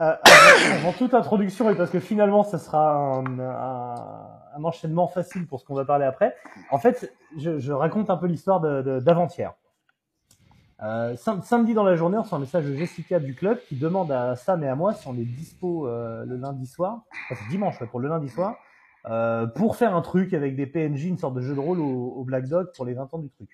[0.00, 0.14] Euh,
[0.72, 5.74] avant, toute introduction, et parce que finalement, ça sera un, enchaînement facile pour ce qu'on
[5.74, 6.34] va parler après.
[6.70, 9.54] En fait, je, raconte un peu l'histoire d'avant-hier.
[10.82, 13.76] Euh, sam- samedi dans la journée, on reçoit un message de Jessica du club qui
[13.76, 17.40] demande à Sam et à moi si on est dispo euh, le lundi soir, enfin
[17.40, 18.56] c'est dimanche ouais, pour le lundi soir,
[19.54, 22.24] pour faire un truc avec des PNJ, une sorte de jeu de rôle au, au
[22.24, 23.48] Black Dog pour les 20 ans du truc.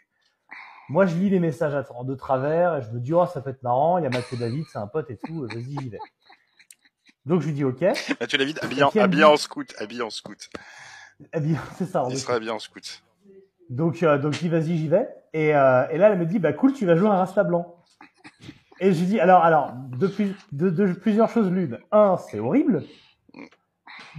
[0.88, 3.62] Moi, je lis les messages de travers et je me dis, oh, ça peut être
[3.62, 5.98] marrant, il y a Mathieu David, c'est un pote et tout, vas-y, j'y vais.
[7.26, 7.82] Donc, je lui dis, ok.
[8.20, 10.48] Habillé en, Qui a habillé dit- en scout, habillé en scout.
[11.32, 12.04] Eh bien, c'est ça.
[12.04, 13.02] on Il sera habillé en scout.
[13.70, 15.08] Donc, euh, donc, dis, vas-y, j'y vais.
[15.32, 17.76] Et, euh, et là, elle me dit, bah, cool, tu vas jouer un Rasta blanc.
[18.80, 21.78] Et je lui dis, alors, alors, depuis, de, de plusieurs choses l'une.
[21.92, 22.82] Un, c'est horrible.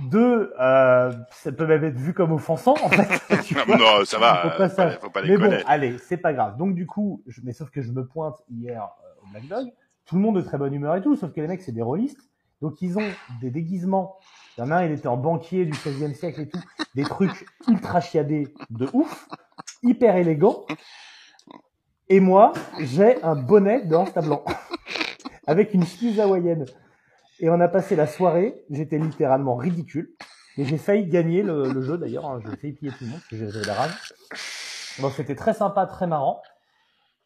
[0.09, 3.37] Deux, euh, ça peut même être vu comme offensant, en fait.
[3.43, 4.45] tu Non, non, ça va.
[4.45, 4.49] Euh.
[4.49, 6.57] Faut pas, faut pas Mais bon, allez, c'est pas grave.
[6.57, 9.71] Donc du coup, je, mais sauf que je me pointe hier euh, au Black Dog,
[10.05, 11.81] tout le monde de très bonne humeur et tout, sauf que les mecs c'est des
[11.83, 12.19] rôlistes,
[12.63, 14.17] donc ils ont des déguisements.
[14.57, 16.61] Il y en a un, il était en banquier du 16e siècle et tout,
[16.95, 19.27] des trucs ultra chiadés de ouf,
[19.83, 20.65] hyper élégants.
[22.07, 24.45] Et moi, j'ai un bonnet de Rasta blanc
[25.47, 26.63] avec une chemise hawaïenne.
[27.41, 30.13] Et on a passé la soirée, j'étais littéralement ridicule.
[30.57, 33.41] Et j'ai failli gagner le, jeu d'ailleurs, hein, j'ai failli piller tout le monde parce
[33.41, 34.13] que la rage.
[35.01, 36.41] Donc c'était très sympa, très marrant.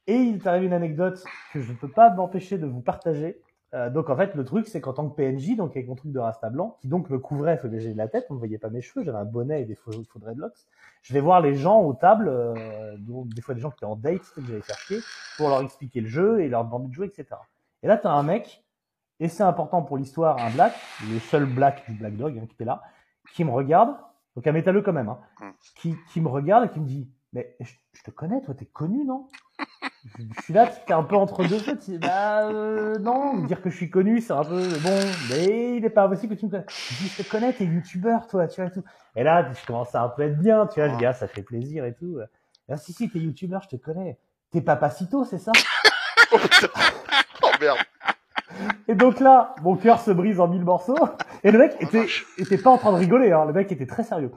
[0.08, 3.40] Et il est arrivé une anecdote que je ne peux pas m'empêcher de vous partager.
[3.73, 6.12] Euh, donc en fait, le truc, c'est qu'en tant que PNJ, donc avec mon truc
[6.12, 8.58] de rasta blanc, qui donc me couvrait, faut léger de la tête, on ne voyait
[8.58, 10.56] pas mes cheveux, j'avais un bonnet et des faux, faux dreadlocks.
[11.02, 13.86] Je vais voir les gens aux tables, euh, dont des fois des gens qui étaient
[13.86, 15.00] en date, que j'allais faire chier,
[15.38, 17.40] pour leur expliquer le jeu et leur demander de jouer, etc.
[17.84, 18.64] Et là, tu as un mec,
[19.20, 20.73] et c'est important pour l'histoire, un black,
[21.12, 22.82] le seul black du Black Dog hein, qui était là,
[23.34, 23.95] qui me regarde,
[24.36, 25.45] donc un métalleux quand même, hein, Mm.
[25.76, 28.66] qui, qui me regarde et qui me dit Mais je, je te connais, toi, t'es
[28.66, 29.28] connu, non?
[30.18, 31.78] Je, suis là, t'es un peu entre deux feux.
[31.78, 35.86] tu Bah euh, non, dire que je suis connu, c'est un peu bon, mais il
[35.86, 36.66] est pas impossible que tu me connaisses.
[36.70, 38.84] Je dis Je te connais, t'es youtubeur, toi, tu vois, et tout.
[39.16, 41.28] Et là, je commence à un peu être bien, tu vois, je dis Ah, ça
[41.28, 42.20] fait plaisir et tout.
[42.67, 44.17] Là, si, si, t'es youtubeur, je te connais.
[44.52, 45.52] T'es Papacito, c'est ça?
[47.44, 47.78] Oh merde.
[48.88, 50.98] Et donc là, mon cœur se brise en mille morceaux.
[51.44, 52.06] Et le mec Oh, était,
[52.38, 53.46] était pas en train de rigoler, hein.
[53.46, 54.32] le mec était très sérieux.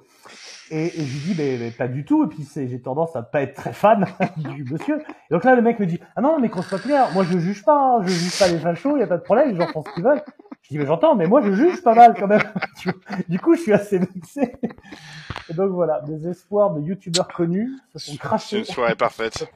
[0.72, 2.24] Et, et je lui dis, mais, mais pas du tout.
[2.24, 5.00] Et puis c'est- j'ai tendance à pas être très fan du monsieur.
[5.00, 7.38] Et donc là, le mec me dit, ah non, mais qu'on soit clair, moi je
[7.38, 8.02] juge pas, hein.
[8.04, 10.04] je juge pas les fachos, y a pas de problème, les gens font ce qu'ils
[10.04, 10.22] veulent.
[10.62, 12.42] Je dis, mais j'entends, mais moi je juge pas mal quand même.
[13.28, 14.54] Du coup, je suis assez vexé.
[15.48, 18.58] Et donc voilà, des espoirs de youtubeurs connus se sont C'est crachés.
[18.60, 19.44] une soirée parfaite.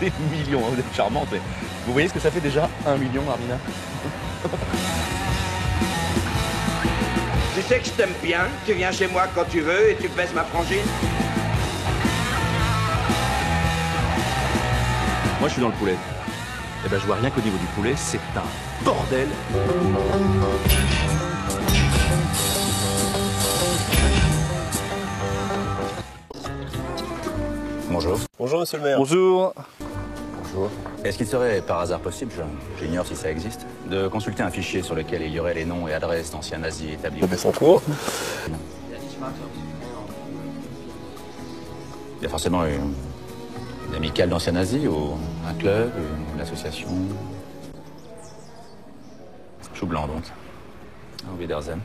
[0.00, 1.28] Des millions, hein, vous êtes charmante.
[1.32, 1.40] mais
[1.86, 3.56] Vous voyez ce que ça fait déjà Un million, Armina?
[7.60, 10.08] Tu sais que je t'aime bien, tu viens chez moi quand tu veux et tu
[10.08, 10.78] baisses ma frangine
[15.38, 15.96] Moi, je suis dans le poulet.
[16.86, 19.28] Eh ben, je vois rien qu'au niveau du poulet, c'est un bordel.
[27.90, 28.20] Bonjour.
[28.38, 28.96] Bonjour, monsieur le maire.
[28.96, 29.52] Bonjour.
[30.52, 30.70] Bonjour.
[31.04, 32.32] Est-ce qu'il serait par hasard possible,
[32.78, 35.86] j'ignore si ça existe, de consulter un fichier sur lequel il y aurait les noms
[35.86, 37.20] et adresses d'anciens nazis établis?
[37.22, 37.82] On fait son tour.
[42.18, 42.94] Il y a forcément une,
[43.88, 45.14] une amicale d'anciens nazis ou
[45.48, 45.92] un club,
[46.34, 46.88] une association?
[49.74, 50.24] Chou blanc donc.
[51.32, 51.80] Au Wiedersehen.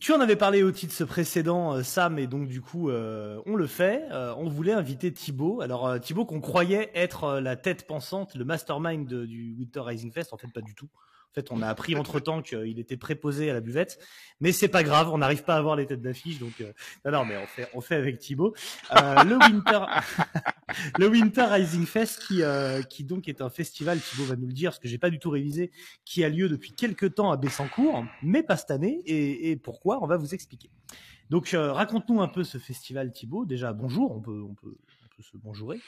[0.00, 3.56] Tu en avais parlé au titre précédent, euh, Sam, et donc du coup, euh, on
[3.56, 4.04] le fait.
[4.12, 5.60] Euh, on voulait inviter Thibaut.
[5.60, 10.36] Alors Thibaut qu'on croyait être la tête pensante, le mastermind du Winter Rising Fest, en
[10.36, 10.88] fait pas du tout.
[11.30, 13.98] En fait, on a appris entre temps qu'il était préposé à la buvette,
[14.40, 16.72] mais c'est pas grave, on n'arrive pas à voir les têtes d'affiche, donc euh,
[17.04, 18.54] non, non, mais on fait, on fait avec Thibaut.
[18.96, 19.80] Euh, le Winter,
[20.98, 24.52] le Winter Rising Fest, qui, euh, qui donc est un festival, Thibaut va nous le
[24.52, 25.70] dire, parce que j'ai pas du tout révisé,
[26.04, 29.02] qui a lieu depuis quelques temps à Bessancourt, mais pas cette année.
[29.06, 30.70] Et, et pourquoi On va vous expliquer.
[31.30, 33.44] Donc, euh, raconte-nous un peu ce festival, Thibaut.
[33.44, 34.74] Déjà, bonjour, on peut, on peut,
[35.04, 35.80] on peut se bonjourer.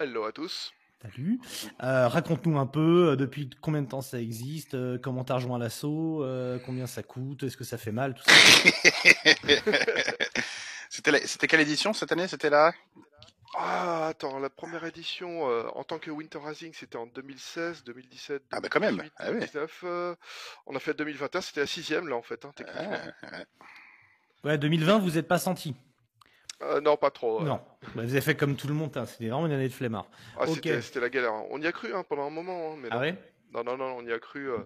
[0.00, 0.72] Hello à tous.
[1.10, 1.38] Salut.
[1.84, 5.58] Euh, raconte-nous un peu euh, depuis combien de temps ça existe, euh, comment t'as rejoint
[5.58, 8.32] l'assaut, euh, combien ça coûte, est-ce que ça fait mal, tout ça.
[10.90, 12.72] C'était la- quelle édition cette année C'était là
[13.56, 18.42] Ah, attends, la première édition euh, en tant que Winter Rising, c'était en 2016, 2017,
[18.50, 19.32] Ah bah quand même, 2018, ah oui.
[19.34, 19.80] 2019.
[19.84, 20.14] euh,
[20.66, 22.98] on a fait 2021, c'était la sixième là en fait, hein, techniquement.
[23.22, 23.42] Ah,
[24.44, 25.74] Ouais, 2020, vous êtes pas senti.
[26.62, 27.40] Euh, non, pas trop.
[27.40, 27.44] ouais.
[27.46, 27.60] Non,
[27.94, 28.96] Bah, vous avez fait comme tout le monde.
[28.96, 29.04] hein.
[29.06, 30.06] C'était vraiment une année de flemmard.
[30.38, 31.32] Ah, c'était, la galère.
[31.32, 31.44] hein.
[31.50, 33.00] On y a cru hein, pendant un moment, hein, mais Ah non.
[33.02, 33.14] ouais?
[33.52, 34.50] non, non, non, on y a cru.
[34.50, 34.58] euh,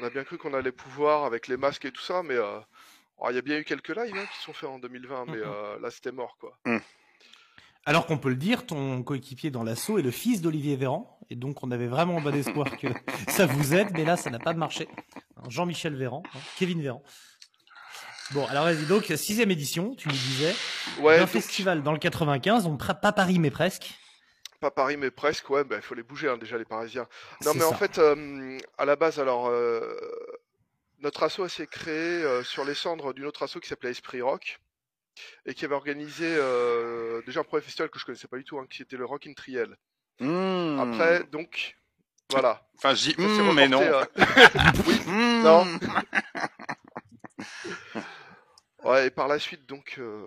[0.00, 2.58] on a bien cru qu'on allait pouvoir avec les masques et tout ça, mais euh,
[3.18, 5.38] oh, il y a bien eu quelques lives hein, qui sont faits en 2020, mais
[5.82, 6.56] là c'était mort quoi.
[7.84, 11.36] Alors qu'on peut le dire, ton coéquipier dans l'assaut est le fils d'Olivier Véran, et
[11.36, 12.86] donc on avait vraiment bon espoir que
[13.28, 14.88] ça vous aide, mais là ça n'a pas marché.
[15.48, 17.02] Jean-Michel Véran, hein, Kevin Véran.
[18.32, 20.54] Bon, alors vas-y, donc sixième édition, tu me disais,
[21.00, 23.90] Ouais, un donc, festival dans le 95, on pra- pas Paris mais presque.
[24.60, 27.06] pas Paris, mais presque, ouais, bah, il faut les bouger hein, déjà, les Parisiens.
[27.44, 29.80] Non, mais en fait, euh, à la base, alors, euh,
[31.00, 34.60] notre asso s'est créé euh, sur les cendres d'une autre asso qui s'appelait Esprit Rock
[35.46, 38.58] et qui avait organisé euh, déjà un premier festival que je connaissais pas du tout,
[38.58, 39.76] hein, qui était le Rock in Triel.
[40.20, 40.78] Hmm.
[40.80, 41.76] Après, donc,
[42.30, 42.68] voilà.
[42.76, 43.80] Enfin, je dis hmm, mais non.
[43.80, 44.04] euh,
[44.86, 45.00] oui,
[45.42, 45.64] non.
[48.96, 50.24] Et par la suite, donc, euh,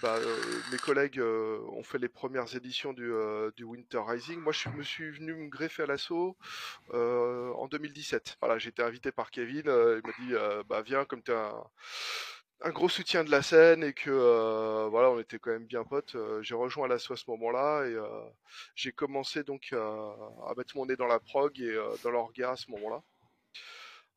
[0.00, 3.12] bah, euh, mes collègues euh, ont fait les premières éditions du,
[3.62, 4.40] Winter Rising.
[4.40, 6.36] Moi, je me suis venu me greffer à l'assaut
[6.92, 8.38] en 2017.
[8.40, 9.64] Voilà, j'ai été invité par Kevin.
[9.66, 11.52] il m'a dit, bah, viens, comme tu un,
[12.62, 14.10] un gros soutien de la scène et que,
[14.88, 16.16] voilà, on était quand même bien potes.
[16.40, 17.96] j'ai rejoint l'assaut à ce moment-là et
[18.74, 22.70] j'ai commencé donc à, mettre mon nez dans la prog et dans l'orga à ce
[22.70, 23.02] moment-là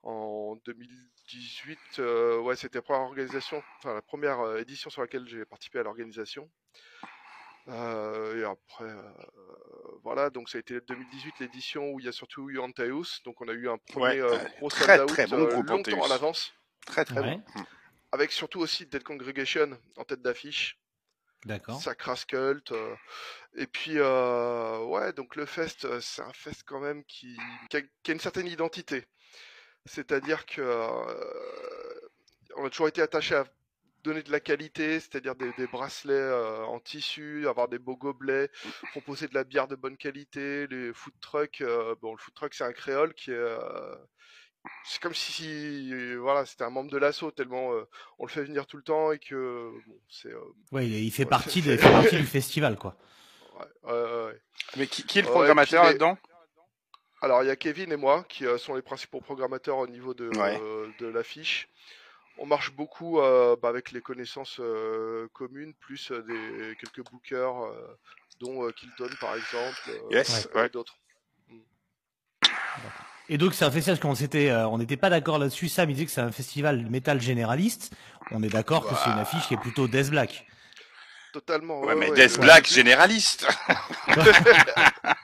[0.03, 5.27] en 2018, euh, ouais, c'était la première organisation, enfin la première euh, édition sur laquelle
[5.27, 6.49] j'ai participé à l'organisation.
[7.67, 9.11] Euh, et après, euh,
[10.03, 13.41] voilà, donc ça a été 2018 l'édition où il y a surtout eu Antaeus, donc
[13.41, 16.05] on a eu un premier Ouais, gros très, sold out très bon groupe, longtemps Antaeus.
[16.05, 16.53] à l'avance,
[16.85, 17.43] Très très Ouais, bon.
[18.11, 20.79] avec surtout aussi Dead Congregation en tête d'affiche.
[21.45, 21.79] d'accord.
[21.79, 22.71] Sacras Cult.
[22.71, 22.95] euh,
[23.55, 27.37] et puis, euh, ouais, donc le fest, c'est un fest quand même qui,
[27.69, 29.05] qui, a, qui a une certaine identité.
[29.85, 31.99] C'est-à-dire que euh,
[32.57, 33.45] on a toujours été attaché à
[34.03, 38.49] donner de la qualité, c'est-à-dire des, des bracelets euh, en tissu, avoir des beaux gobelets,
[38.89, 41.61] proposer de la bière de bonne qualité, les food trucks.
[41.61, 43.35] euh, bon, le food truck, c'est un créole qui est.
[43.35, 43.95] euh,
[44.83, 47.85] c'est comme si, voilà, c'était un membre de l'assaut tellement euh,
[48.19, 50.39] on le fait venir tout le temps et que bon, c'est euh,
[50.71, 51.77] Ouais, il fait Ouais, partie, fait
[52.19, 52.95] du festival, quoi.
[53.53, 54.41] ouais, ouais, ouais, ouais.
[54.77, 55.27] Mais qui, qui est le
[55.83, 56.17] les- là-dedans?
[57.21, 60.13] Alors, il y a Kevin et moi qui euh, sont les principaux programmateurs au niveau
[60.13, 60.59] de, Ouais.
[60.61, 61.67] euh, de l'affiche.
[62.37, 67.97] On marche beaucoup euh, bah, avec les connaissances euh, communes, plus des, quelques bookers, euh,
[68.39, 70.69] dont euh, Kilton par exemple, euh, Yes, et ouais.
[70.69, 70.95] d'autres.
[73.31, 75.67] Et donc c'est un festival parce qu'on s'était, euh, on n'était pas d'accord là-dessus.
[75.67, 77.93] Sam il disait que c'est un festival métal généraliste.
[78.31, 80.47] On est d'accord que c'est une affiche qui est plutôt Death Black.
[81.33, 81.81] Totalement.
[81.81, 83.45] Ouais, ouais, mais ouais, Death Black généraliste.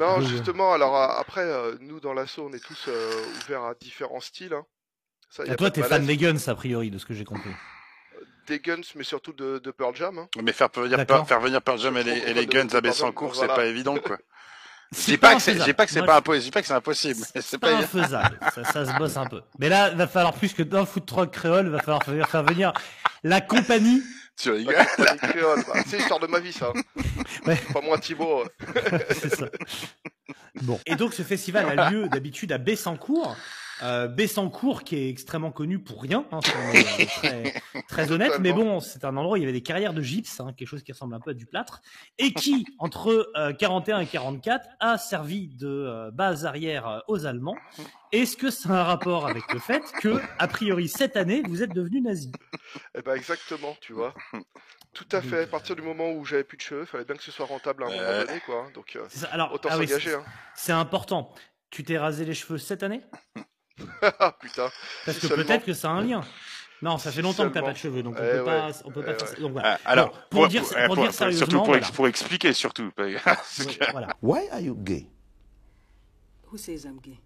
[0.00, 3.10] Non, justement, alors a- après, euh, nous dans l'assaut, on est tous euh,
[3.44, 4.54] ouverts à différents styles.
[4.54, 4.64] hein.
[5.30, 7.50] Ça, y a toi t'es fan des Guns a priori de ce que j'ai compris.
[8.48, 10.18] Des Guns, mais surtout de, de Pearl Jam.
[10.18, 10.28] hein.
[10.42, 11.28] Mais faire venir, D'accord.
[11.28, 13.46] faire venir Pearl Jam et les, et les De- Guns à baisser en cours, c'est
[13.46, 13.54] voilà.
[13.54, 14.18] pas évident quoi.
[14.92, 16.66] Je C'est dis pas que c'est, pas que c'est pas impossible, je dis pas que
[16.66, 17.20] c'est impossible.
[17.40, 18.40] C'est pas pas infaisable.
[18.52, 19.40] ça, ça se bosse un peu.
[19.60, 22.28] Mais là, il va falloir plus que d'un food truck créole, il va falloir faire
[22.28, 22.72] faire venir
[23.22, 24.02] la compagnie.
[24.40, 24.74] Tu rigoles.
[24.98, 26.72] Bah, C'est l'histoire de ma vie, ça.
[27.46, 27.58] Ouais.
[27.72, 28.44] Pas moi, Thibaut.
[29.10, 29.46] C'est ça.
[30.62, 30.78] Bon.
[30.84, 33.36] Et donc ce festival a lieu d'habitude à Bessancourt.
[33.82, 37.00] Euh, Bessancourt qui est extrêmement connu pour rien, hein, si on est,
[37.46, 39.94] euh, très, très honnête, mais bon, c'est un endroit où il y avait des carrières
[39.94, 41.80] de gypse, hein, quelque chose qui ressemble un peu à du plâtre,
[42.18, 47.24] et qui, entre euh, 41 et 44, a servi de euh, base arrière euh, aux
[47.26, 47.56] Allemands.
[48.12, 51.62] Est-ce que ça a un rapport avec le fait que, a priori, cette année, vous
[51.62, 52.32] êtes devenu nazi?
[52.94, 54.14] Eh ben exactement, tu vois.
[54.92, 55.44] Tout à fait.
[55.44, 57.84] À partir du moment où j'avais plus de cheveux, fallait bien que ce soit rentable
[57.84, 58.64] à un moment donné, quoi.
[58.66, 58.70] hein.
[58.74, 59.06] Donc euh.
[59.30, 60.10] Alors, autant ah oui, s'engager.
[60.10, 60.24] c'est- hein.
[60.56, 61.32] c'est important.
[61.70, 63.00] Tu t'es rasé les cheveux cette année?
[64.40, 64.70] putain.
[65.04, 65.44] Parce que seulement.
[65.44, 66.20] peut-être que ça a un lien.
[66.82, 68.72] Non, ça fait longtemps que t'as pas de cheveux, donc on Eh peut pas, ouais.
[68.86, 69.34] on peut pas Eh faire ça.
[69.34, 69.40] ouais.
[69.42, 69.78] Donc voilà.
[69.84, 71.80] Ah, Alors, Bon, pour dire- pour pour- dire pour- surtout sérieusement, pour, voilà.
[71.82, 72.90] ex- pour expliquer surtout.
[73.24, 74.08] Parce Oui, que- voilà.
[74.22, 75.06] Why are you gay?
[76.50, 77.18] Who says I'm gay?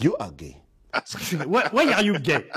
[0.00, 0.56] You are gay.
[1.46, 2.48] Why, why are you gay?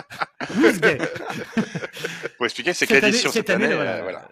[0.55, 0.97] Who is gay?
[2.37, 4.31] Pour expliquer, c'est Cette quelle édition année- cette cette année, euh, voilà.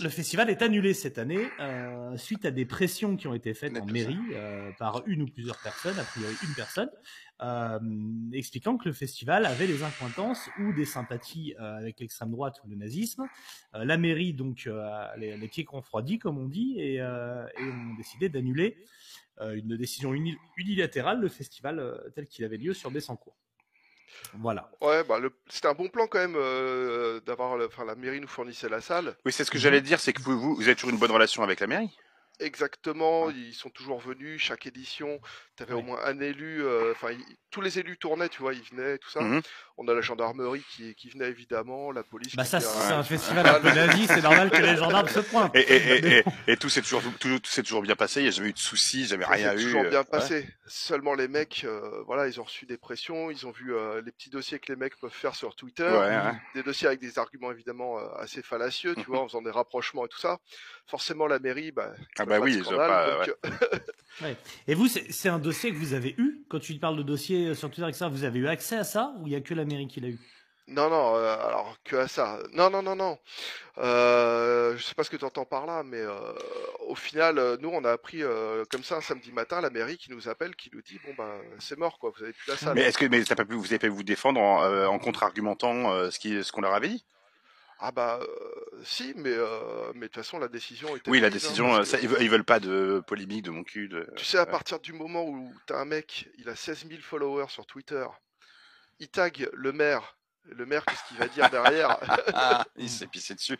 [0.00, 3.76] Le festival est annulé cette année euh, suite à des pressions qui ont été faites
[3.76, 6.88] en mairie euh, par une ou plusieurs personnes, a priori une personne,
[8.32, 12.76] expliquant que le festival avait des incointances ou des sympathies avec l'extrême droite ou le
[12.76, 13.24] nazisme.
[13.74, 18.76] La mairie donc a les, les pieds comme on dit et, et ont décidé d'annuler
[19.40, 23.36] une décision uni- unilatérale le festival euh, tel qu'il avait lieu sur Bessancourt.
[24.34, 24.70] Voilà.
[24.80, 27.58] Ouais, bah c'était un bon plan quand même euh, d'avoir.
[27.66, 29.16] Enfin, la mairie nous fournissait la salle.
[29.24, 31.10] Oui, c'est ce que j'allais dire, c'est que vous, vous, vous avez toujours une bonne
[31.10, 31.96] relation avec la mairie.
[32.40, 35.20] Exactement, ils sont toujours venus, chaque édition,
[35.56, 37.08] tu avais au moins un élu, euh, enfin
[37.50, 39.20] tous les élus tournaient, tu vois, ils venaient, tout ça.
[39.20, 39.42] Mhm.
[39.76, 42.34] On a la gendarmerie qui, qui venait évidemment, la police.
[42.34, 45.20] Bah ça, c'est euh, un festival un peu nazi, c'est normal que les gendarmes se
[45.20, 45.54] pointent.
[45.54, 48.20] Et, et, et, et, et tout s'est toujours, tout, toujours bien passé.
[48.20, 49.62] Il n'y a jamais eu de soucis, jamais rien eu.
[49.62, 50.04] toujours euh, bien ouais.
[50.04, 50.48] passé.
[50.66, 54.12] Seulement les mecs, euh, voilà, ils ont reçu des pressions, ils ont vu euh, les
[54.12, 56.32] petits dossiers que les mecs peuvent faire sur Twitter, Ouais, ouais.
[56.54, 60.04] des dossiers avec des arguments évidemment euh, assez fallacieux, tu vois, en faisant des rapprochements
[60.06, 60.38] et tout ça.
[60.86, 63.50] Forcément, la mairie, bah, Ah bah oui, ils ont scandale, pas- donc, ouais.
[63.72, 63.78] euh,
[64.22, 64.36] Ouais.
[64.68, 67.54] Et vous, c'est un dossier que vous avez eu Quand tu parles de dossier euh,
[67.54, 69.64] sur Twitter, etc., vous avez eu accès à ça ou il y a que la
[69.64, 70.18] mairie qui l'a eu?
[70.68, 72.38] Non, non, euh, alors que à ça.
[72.52, 73.18] Non, non, non, non.
[73.78, 76.10] Euh, je sais pas ce que tu entends par là, mais euh,
[76.86, 80.10] au final, nous, on a appris euh, comme ça un samedi matin, la mairie qui
[80.12, 82.74] nous appelle, qui nous dit bon bah c'est mort quoi, vous avez plus la salle.
[82.74, 84.86] Mais est-ce que mais t'as pas pu, vous avez pas pu vous défendre en, euh,
[84.86, 87.04] en contre-argumentant euh, ce qui, ce qu'on leur avait dit?
[87.84, 88.26] Ah bah euh,
[88.84, 89.48] si, mais euh,
[89.94, 91.98] mais de toute façon la décision était Oui, la prise, hein, décision, euh, que- ça,
[92.00, 93.88] ils, veulent, ils veulent pas de polémique, de mon cul.
[93.88, 94.06] De...
[94.16, 94.50] Tu sais, à ouais.
[94.50, 98.06] partir du moment où t'as un mec, il a 16 000 followers sur Twitter,
[99.00, 100.16] il tag le maire.
[100.44, 101.98] Le maire, qu'est-ce qu'il va dire derrière
[102.34, 103.58] Ah, il s'est pissé dessus.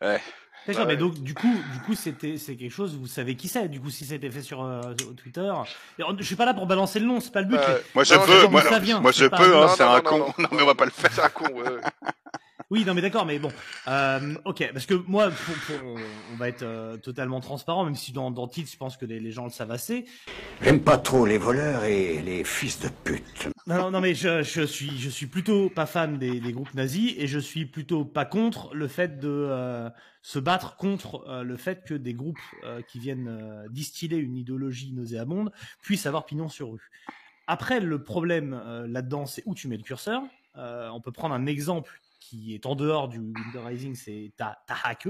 [0.00, 0.20] Ouais.
[0.66, 0.96] D'accord, Bah mais ouais.
[0.98, 2.96] donc du coup, du coup, c'était c'est quelque chose.
[2.96, 5.52] Vous savez qui c'est Du coup, si c'était fait sur euh, sur Twitter,
[5.98, 7.54] Et on- je suis pas là pour balancer le nom, c'est pas le but.
[7.56, 9.56] Bah, mais- Moi je Non, peux, non, moi, ça vient, moi c'est je pas- peux,
[9.56, 10.18] hein, Non, c'est non, un non, con.
[10.18, 11.12] non, Non, mais on va pas le faire.
[11.12, 11.80] C'est un con, ouais, ouais.
[12.68, 13.52] Oui, non, mais d'accord, mais bon,
[13.86, 15.88] euh, ok, parce que moi, pour- pour-
[16.32, 19.20] on, va être euh, totalement transparent, même si dans dans titre, je pense que les,
[19.20, 20.04] les gens le savent assez.
[20.62, 23.48] J'aime pas trop les voleurs et les fils de pute.
[23.68, 26.74] Non, non, non, mais je, je suis, je suis plutôt pas fan des, des groupes
[26.74, 29.88] nazis et je suis plutôt pas contre le fait de euh,
[30.22, 32.40] se battre contre euh, le fait que des groupes
[32.88, 36.90] qui viennent distiller une idéologie nauséabonde puissent avoir pignon sur rue.
[37.46, 40.22] Après, le problème là-dedans, c'est où tu mets le curseur.
[40.56, 45.08] On peut prendre un exemple qui est en dehors du Winter Rising, c'est Ta- Tahake,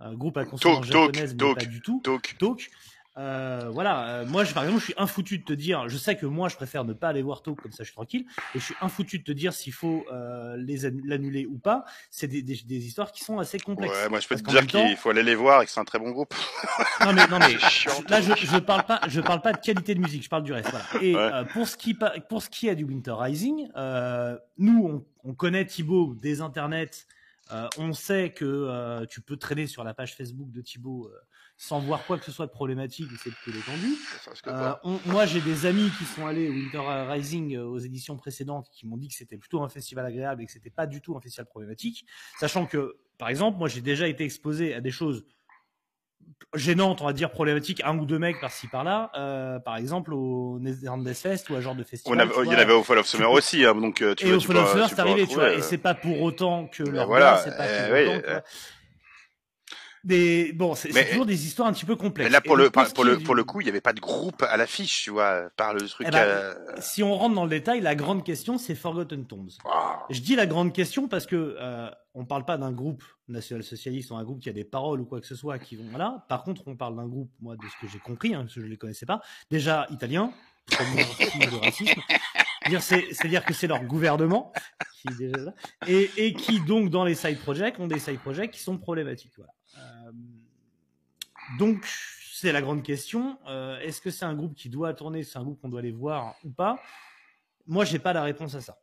[0.00, 1.54] un groupe à consonance Talk, talk, japonaise, mais talk.
[1.58, 2.00] pas du tout.
[2.04, 2.70] Donc, Talk.
[3.18, 6.16] Euh, voilà, euh, moi je, par exemple, je suis infoutu de te dire, je sais
[6.16, 8.58] que moi je préfère ne pas aller voir Talk comme ça je suis tranquille, et
[8.58, 11.84] je suis infoutu de te dire s'il faut euh, les annu- l'annuler ou pas.
[12.10, 13.92] C'est des, des, des histoires qui sont assez complexes.
[13.92, 15.84] ouais, moi je peux te dire qu'il faut aller les voir et que c'est un
[15.84, 16.32] très bon groupe.
[17.04, 17.52] Non mais non mais
[18.08, 20.52] là je, je parle pas je parle pas de qualité de musique, je parle du
[20.54, 20.70] reste.
[20.70, 21.04] Voilà.
[21.04, 21.20] Et Ouais.
[21.20, 21.94] euh, pour ce qui
[22.30, 24.86] pour ce qui est du Winter Rising, euh, nous
[25.22, 27.06] on, on connaît Thibaut des internets.
[27.50, 31.18] Euh, on sait que euh, tu peux traîner sur la page Facebook de Thibaut euh,
[31.64, 33.30] sans voir quoi que ce soit de problématique, c'est.
[33.30, 34.72] Ça risque Euh,
[35.06, 38.84] moi, j'ai des amis qui sont allés au Winter Rising euh, aux éditions précédentes qui
[38.86, 41.20] m'ont dit que c'était plutôt un festival agréable et que c'était pas du tout un
[41.20, 42.04] festival problématique.
[42.40, 45.24] Sachant que, par exemple, moi, j'ai déjà été exposé à des choses
[46.54, 49.10] gênantes, on va dire problématiques, un ou deux mecs par-ci par-là.
[49.16, 52.20] euh, par exemple, au Netherlands Fest ou à genre de On festival.
[52.20, 54.28] avait- il y en avait au Fall of Summer aussi, hein, donc euh, tu et
[54.28, 55.54] vois, au tu Fall of Summer, c'est arrivé, tu vois.
[55.54, 58.40] Et c'est pas pour autant que leur voilà, c'est pas pour oui, autant que- euh.
[60.04, 60.52] Des...
[60.52, 62.32] Bon, c'est Mais- toujours des histoires un petit peu Mais complexes.
[62.32, 64.42] là, pour le, pour le, du- pour le coup, il n'y avait pas de groupe
[64.42, 66.06] à l'affiche, tu vois, par le truc.
[66.08, 69.48] Eh ben, euh, si on rentre dans le détail, la grande question, c'est Forgotten Tombs.
[69.64, 74.10] ah, Je dis la grande question parce que euh, on parle pas d'un groupe national-socialiste
[74.10, 76.24] ou un groupe qui a des paroles ou quoi que ce soit qui vont là.
[76.28, 78.60] Par contre, on parle d'un groupe, moi, de ce que j'ai compris, hein, parce que
[78.60, 80.32] je les connaissais pas, déjà italien,
[80.68, 82.00] de racisme.
[82.68, 84.52] Dire, c'est- C'est-à-dire que c'est leur gouvernement
[85.00, 85.52] qui est là,
[85.86, 89.32] et, qui donc dans les side projects ont des side projects qui sont problématiques.
[89.76, 90.12] Euh,
[91.58, 91.84] donc
[92.32, 93.38] c'est la grande question.
[93.46, 95.92] Euh, Est-ce que c'est un groupe qui doit tourner, c'est un groupe qu'on doit aller
[95.92, 96.80] voir ou pas?
[97.66, 98.78] Moi, j'ai pas la réponse à ça.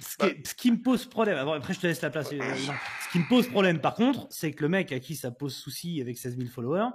[0.00, 2.32] Ce qui, me pose problème, après je te laisse la place.
[2.32, 2.38] euh.
[2.56, 5.54] Ce qui me pose problème par contre, c'est que le mec à qui ça pose
[5.54, 6.88] souci avec 16 000 followers,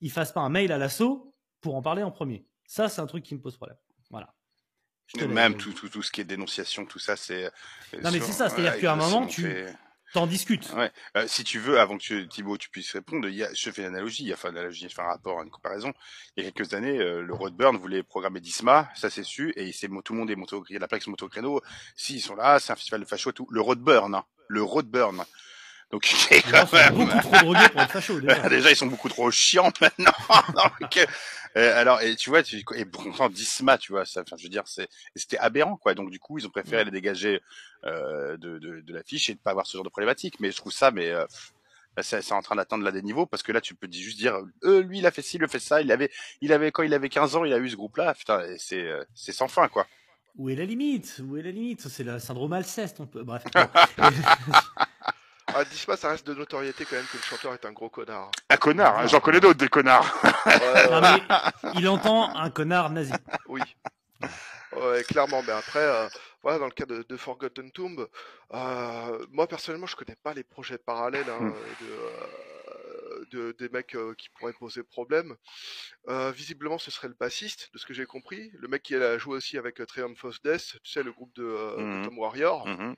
[0.00, 2.46] il fasse pas un mail à l'assaut pour en parler en premier.
[2.66, 3.76] Ça, c'est un truc qui me pose problème.
[4.10, 4.32] Voilà.
[5.18, 7.50] Je Même tout, tout, tout ce qui est dénonciation, tout ça, c'est.
[8.02, 9.66] Non, mais c'est ça, c'est-à-dire qu'à un moment, tu-
[10.14, 10.72] T'en discutes.
[10.74, 10.92] Ouais.
[11.16, 13.68] Euh, si tu veux, avant que tu, Thibaut, tu puisses répondre, il y a, je
[13.72, 15.92] fais une analogie, il y a, enfin, une analogie, je fais un rapport, une comparaison.
[16.36, 19.72] Il y a quelques années, euh, le Roadburn voulait programmer d'ISMA, ça c'est su, et
[20.04, 21.60] tout le monde est monté au la plaque se monte au créneau.
[21.96, 23.48] Si, ils sont là, c'est un festival de facho et tout.
[23.50, 24.24] Le Roadburn, hein.
[24.46, 25.24] Le Roadburn.
[25.90, 28.48] Donc, il est Les gens quand même- beaucoup trop drogués pour être facho, déjà.
[28.48, 30.12] Déjà, ils sont beaucoup trop chiants maintenant.
[30.80, 31.06] Donc,
[31.56, 34.48] euh, alors, et tu vois, tu, et pourtant, Disma, tu vois, ça, enfin, je veux
[34.48, 35.94] dire, c'est, c'était aberrant, quoi.
[35.94, 37.40] Donc, du coup, ils ont préféré les dégager
[37.84, 40.40] euh, de, de, de l'affiche et de pas avoir ce genre de problématique.
[40.40, 41.24] Mais je trouve ça, mais euh,
[41.96, 44.18] là, c'est, c'est en train d'atteindre là des niveaux parce que là, tu peux juste
[44.18, 45.80] dire, euh, lui, il a fait ci, il a fait ça.
[45.80, 46.10] Il avait,
[46.40, 48.14] il avait quand il avait 15 ans, il a eu ce groupe-là.
[48.14, 49.86] Putain, et c'est, euh, c'est sans fin, quoi.
[50.36, 51.20] Où est la limite?
[51.24, 51.86] Où est la limite?
[51.88, 52.98] C'est le syndrome Alceste.
[52.98, 53.22] On peut...
[53.22, 53.44] Bref.
[55.54, 58.30] Ah, Disma, ça reste de notoriété quand même que le chanteur est un gros connard.
[58.50, 60.04] Un connard, hein, j'en connais d'autres des connards.
[60.46, 61.22] Ouais, Non, mais
[61.74, 63.12] il entend un connard nazi.
[63.46, 63.60] Oui.
[64.72, 65.42] Ouais, clairement.
[65.42, 66.08] Mais après, euh,
[66.42, 68.08] voilà, dans le cas de, de Forgotten Tomb,
[68.52, 71.52] euh, moi personnellement, je connais pas les projets parallèles hein, Hmm.
[71.52, 75.36] de, euh, de, des mecs euh, qui pourraient poser problème.
[76.08, 78.50] Euh, visiblement, ce serait le bassiste, de ce que j'ai compris.
[78.54, 81.44] Le mec qui a joué aussi avec Triumph of Death, tu sais, le groupe de,
[81.44, 82.04] euh, de Mhm.
[82.06, 82.66] Tom Warrior.
[82.66, 82.96] Mhm.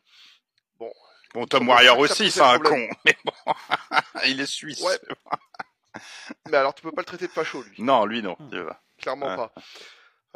[0.78, 0.92] Bon.
[1.34, 3.32] Bon, Tom Warrior aussi, c'est un con, mais bon,
[4.26, 4.80] il est suisse.
[4.82, 4.98] Ouais.
[6.50, 7.82] Mais alors, tu peux pas le traiter de facho, lui.
[7.82, 8.36] Non, lui non.
[8.38, 8.50] Hmm.
[8.98, 9.36] Clairement Ouais.
[9.36, 9.52] pas.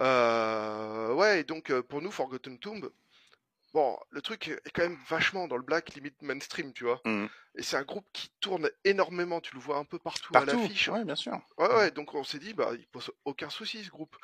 [0.00, 2.90] Euh, ouais, et donc euh, pour nous, Forgotten Tomb,
[3.75, 7.00] bon, le truc est quand même vachement dans le black, limite mainstream, tu vois.
[7.04, 7.28] Mhm.
[7.56, 10.61] Et c'est un groupe qui tourne énormément, tu le vois un peu partout, à Partout.
[10.62, 10.88] l'affiche.
[10.88, 11.38] Ouais, bien sûr.
[11.59, 14.16] Ouais, ouais, donc on s'est dit, bah, il pose aucun souci ce groupe.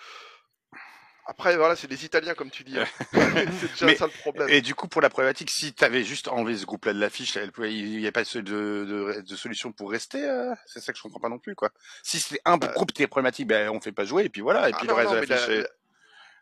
[1.28, 2.78] Après, voilà, c'est des Italiens, comme tu dis.
[2.78, 2.86] hein.
[3.12, 4.48] c'est déjà Mais- ça le problème.
[4.48, 7.36] Et du coup, pour la problématique, si tu avais juste enlevé ce groupe-là de l'affiche,
[7.36, 8.42] il n'y a pas de, de,
[8.84, 10.24] de, de solution pour rester.
[10.24, 11.70] euh, c'est ça que je comprends pas non plus, quoi.
[12.04, 14.40] Si c'est un Euh, groupe qui est problématique, ben on fait pas jouer et puis
[14.40, 14.68] voilà.
[14.68, 15.48] Et Ah puis non, le reste non, de mais l'affiche.
[15.48, 15.68] la, est- la-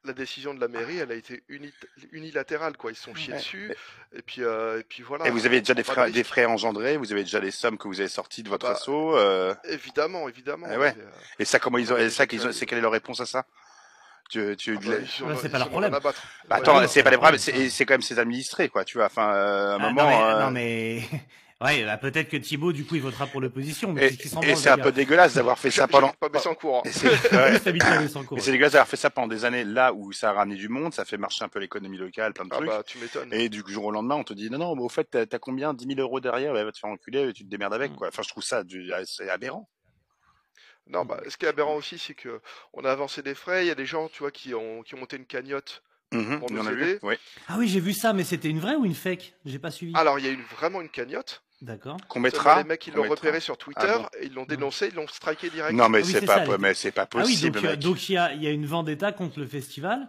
[0.06, 1.72] la décision de la mairie, elle a été uni-
[2.12, 2.90] unilatérale, quoi.
[2.92, 3.38] Ils sont chiés Ouais.
[3.38, 3.74] dessus.
[4.14, 5.26] Et puis, euh, et puis voilà.
[5.26, 8.00] Et vous avez déjà des frais, des engendrés, vous avez déjà les sommes que vous
[8.00, 9.16] avez sorties de votre Bah, assaut.
[9.64, 10.66] Évidemment, évidemment.
[10.70, 10.94] Eh ouais.
[11.38, 13.20] Et, et ça, comment ils ont, et ça, qu'ils ont, c'est quelle est leur réponse
[13.20, 13.46] à ça?
[14.40, 15.90] Tu, tu, ah bah, Ouais, c'est pas leur problème.
[15.92, 16.12] Bah, Ouais,
[16.50, 16.88] attends, ouais.
[16.88, 18.84] c'est pas des problèmes, c'est c'est quand même ses administrés, quoi.
[18.84, 20.02] Tu vois, enfin, euh, à un Ah, moment.
[20.02, 21.02] non, mais, euh, non, mais...
[21.60, 23.92] ouais, bah, peut-être que Thibaut, du coup, il votera pour l'opposition.
[23.92, 24.08] Mais
[24.42, 26.08] Et, c'est un peu dégueulasse d'avoir fait ça pendant.
[26.20, 27.08] pas baissé en c'est
[28.24, 28.38] cours.
[28.38, 31.04] Dégueulasse d'avoir fait ça pendant des années là où ça a ramené du monde, ça
[31.04, 32.68] fait marcher un peu l'économie locale, plein de Ah trucs.
[32.68, 33.28] bah, tu m'étonnes.
[33.32, 35.72] Et du jour au lendemain, on te dit non, non, mais au fait, t'as combien?
[35.74, 37.96] 10 000 euros derrière Va te faire enculer, tu te démerdes avec, Mm.
[37.96, 38.08] quoi.
[38.08, 38.62] Enfin, je trouve ça
[39.06, 39.68] c'est aberrant.
[40.86, 42.40] Non, bah, ce qui est aberrant aussi, c'est que
[42.72, 43.64] on a avancé des frais.
[43.64, 45.82] Il y a des gens, tu vois, qui ont, qui ont monté une cagnotte.
[46.12, 46.84] Mhm, Pour nous aider.
[46.94, 46.98] vu.
[47.02, 47.14] Oui.
[47.48, 49.34] Ah oui, j'ai vu ça, mais c'était une vraie ou une fake?
[49.46, 49.92] J'ai pas suivi.
[49.96, 51.42] Alors, il y a eu vraiment une cagnotte.
[51.62, 51.96] D'accord.
[52.08, 52.58] Qu'on mettra.
[52.58, 55.08] les mecs, ils l'ont repéré sur Twitter, Ah bon et ils l'ont dénoncé, ils l'ont
[55.08, 55.74] striké direct.
[55.74, 57.96] Non, mais Ah oui, c'est pas, ça, mais c'est pas Ah oui, possible, donc, euh,
[58.08, 60.08] il y a, il y a une vendetta contre le festival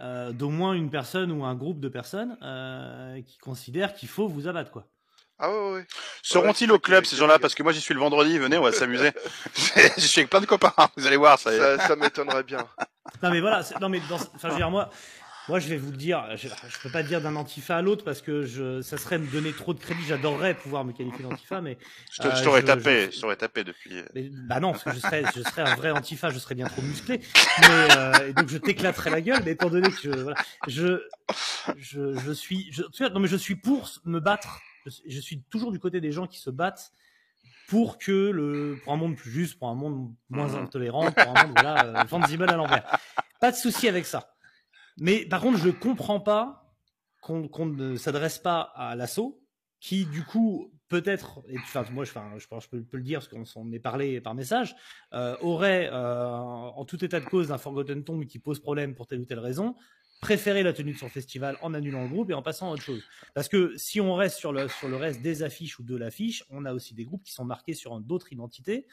[0.00, 4.26] euh, d'au moins une personne ou un groupe de personnes euh, qui considèrent qu'il faut
[4.26, 4.88] vous abattre, quoi.
[5.38, 5.86] Ah ouais, ouais, ouais.
[6.22, 8.38] Seront-ils Ouais, au club, ces gens-là Parce que moi, j'y suis le vendredi.
[8.38, 9.10] Venez, on va s'amuser.
[9.96, 10.72] Je suis avec plein de copains.
[10.96, 11.50] Vous allez voir, ça.
[11.56, 12.66] Ça, ça m'étonnerait bien.
[13.22, 14.88] Non mais voilà, non mais dans, enfin je veux dire moi,
[15.48, 18.04] moi je vais vous le dire, je, je peux pas dire d'un antifa à l'autre
[18.04, 20.02] parce que je, ça serait me donner trop de crédit.
[20.06, 21.76] J'adorerais pouvoir me qualifier d'antifa, mais
[22.12, 23.98] Je euh, t'aurais tapé, je- je t'aurais tapé depuis.
[23.98, 26.54] euh, Mais, bah non, parce que je serais, je serais un vrai antifa, je serais
[26.54, 27.20] bien trop musclé.
[27.58, 29.42] Mais euh, et donc je t'éclaterais la gueule.
[29.44, 30.36] Mais étant donné que je, voilà,
[30.68, 31.02] je,
[31.76, 34.60] je, je suis, je, non mais je suis pour me battre.
[34.86, 36.92] Je, suis- toujours du côté des gens qui se battent
[37.68, 40.64] pour que le, pour un monde plus juste, pour un monde moins Mhm.
[40.64, 42.98] intolérant, pour un monde voilà, euh, à l'envers.
[43.40, 44.34] Pas de souci avec ça.
[44.98, 46.74] Mais par contre, je comprends pas
[47.22, 49.40] qu'on ne s'adresse pas à l'assaut,
[49.78, 53.28] qui du coup peut-être, et enfin moi je, enfin, je je peux, le dire parce
[53.28, 54.74] qu'on s'en est parlé par message,
[55.12, 59.06] euh, aurait euh, en tout état de cause d'un Forgotten Tomb qui pose problème pour
[59.06, 59.76] telle ou telle raison,
[60.20, 62.82] préféré la tenue de son festival en annulant le groupe et en passant à autre
[62.82, 63.02] chose.
[63.34, 66.44] Parce que si on reste sur le, sur le reste des affiches ou de l'affiche,
[66.50, 68.86] on a aussi des groupes qui sont marqués sur d'autres identités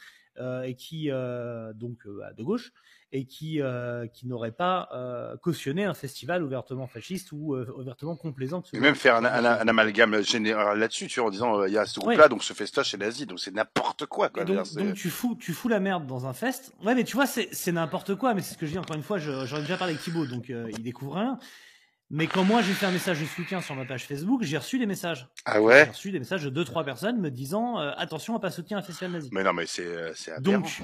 [0.63, 2.71] et qui euh, donc euh, de gauche
[3.13, 8.17] et qui euh, qui n'auraient pas euh, cautionné un festival ouvertement fasciste ou euh, ouvertement
[8.17, 8.61] complaisant.
[8.61, 11.67] que Et même faire un, un- un amalgame général là-dessus, tu vois, en disant, euh,
[11.69, 12.29] il y a ce groupe-là, Ouais.
[12.29, 14.43] donc ce festoche c'est nazi, donc c'est n'importe quoi, quoi.
[14.43, 16.73] Donc, dire, c'est- donc tu fous, tu fous la merde dans un fest.
[16.83, 18.33] Ouais, mais tu vois, c'est c'est n'importe quoi.
[18.33, 19.19] Mais c'est ce que je dis encore une fois.
[19.19, 21.39] je- J'en ai déjà parlé avec Thibaut, donc euh, il découvre rien.
[22.09, 24.79] Mais quand moi j'ai fait un message de soutien sur ma page Facebook, j'ai reçu
[24.79, 25.27] des messages.
[25.45, 28.39] Ah J'ai ouais reçu des messages de deux trois personnes me disant euh, attention à
[28.39, 29.29] pas soutenir un festival nazi.
[29.33, 30.41] Mais non, mais c'est euh, c'est.
[30.41, 30.81] Donc,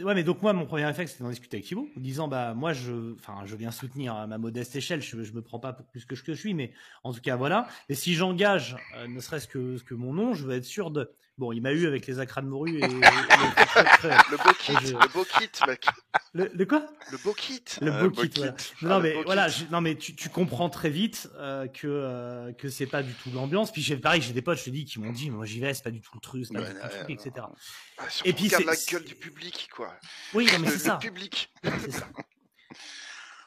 [0.00, 2.54] ouais, mais donc moi, mon premier réflexe, c'était d'en discuter avec Thibaut, en disant, bah,
[2.54, 5.72] moi, je, enfin, je viens soutenir à ma modeste échelle, je, je me prends pas
[5.72, 6.72] pour plus que je que je suis, mais
[7.04, 7.68] en tout cas, voilà.
[7.88, 11.12] Et si j'engage, euh, ne serait-ce que, que mon nom, je veux être sûr de.
[11.40, 12.84] Bon, il m'a eu avec les acras de morue et.
[12.84, 15.86] et- et- Le beau kit, Je- le beau kit, mec.
[16.34, 16.84] le, le quoi?
[17.10, 17.64] Le beau kit.
[17.80, 18.54] Le Euh, beau kit, voilà.
[18.58, 21.86] Ah, Non, le mais voilà, je- non, mais tu, tu comprends très vite euh, que
[21.86, 23.72] euh, que c'est pas du tout l'ambiance.
[23.72, 25.72] Puis j'ai pareil, j'ai des potes, je te dis, qui m'ont dit, moi j'y vais,
[25.72, 27.46] c'est pas du tout le truc, c'est pas Ouais, du tout le truc, ouais, etc.
[27.96, 29.94] Ah, Et puis, regarde c'est- la gueule du public, quoi.
[30.34, 30.96] Oui, non, mais le ça.
[30.96, 31.50] public.
[31.64, 32.06] C'est ça.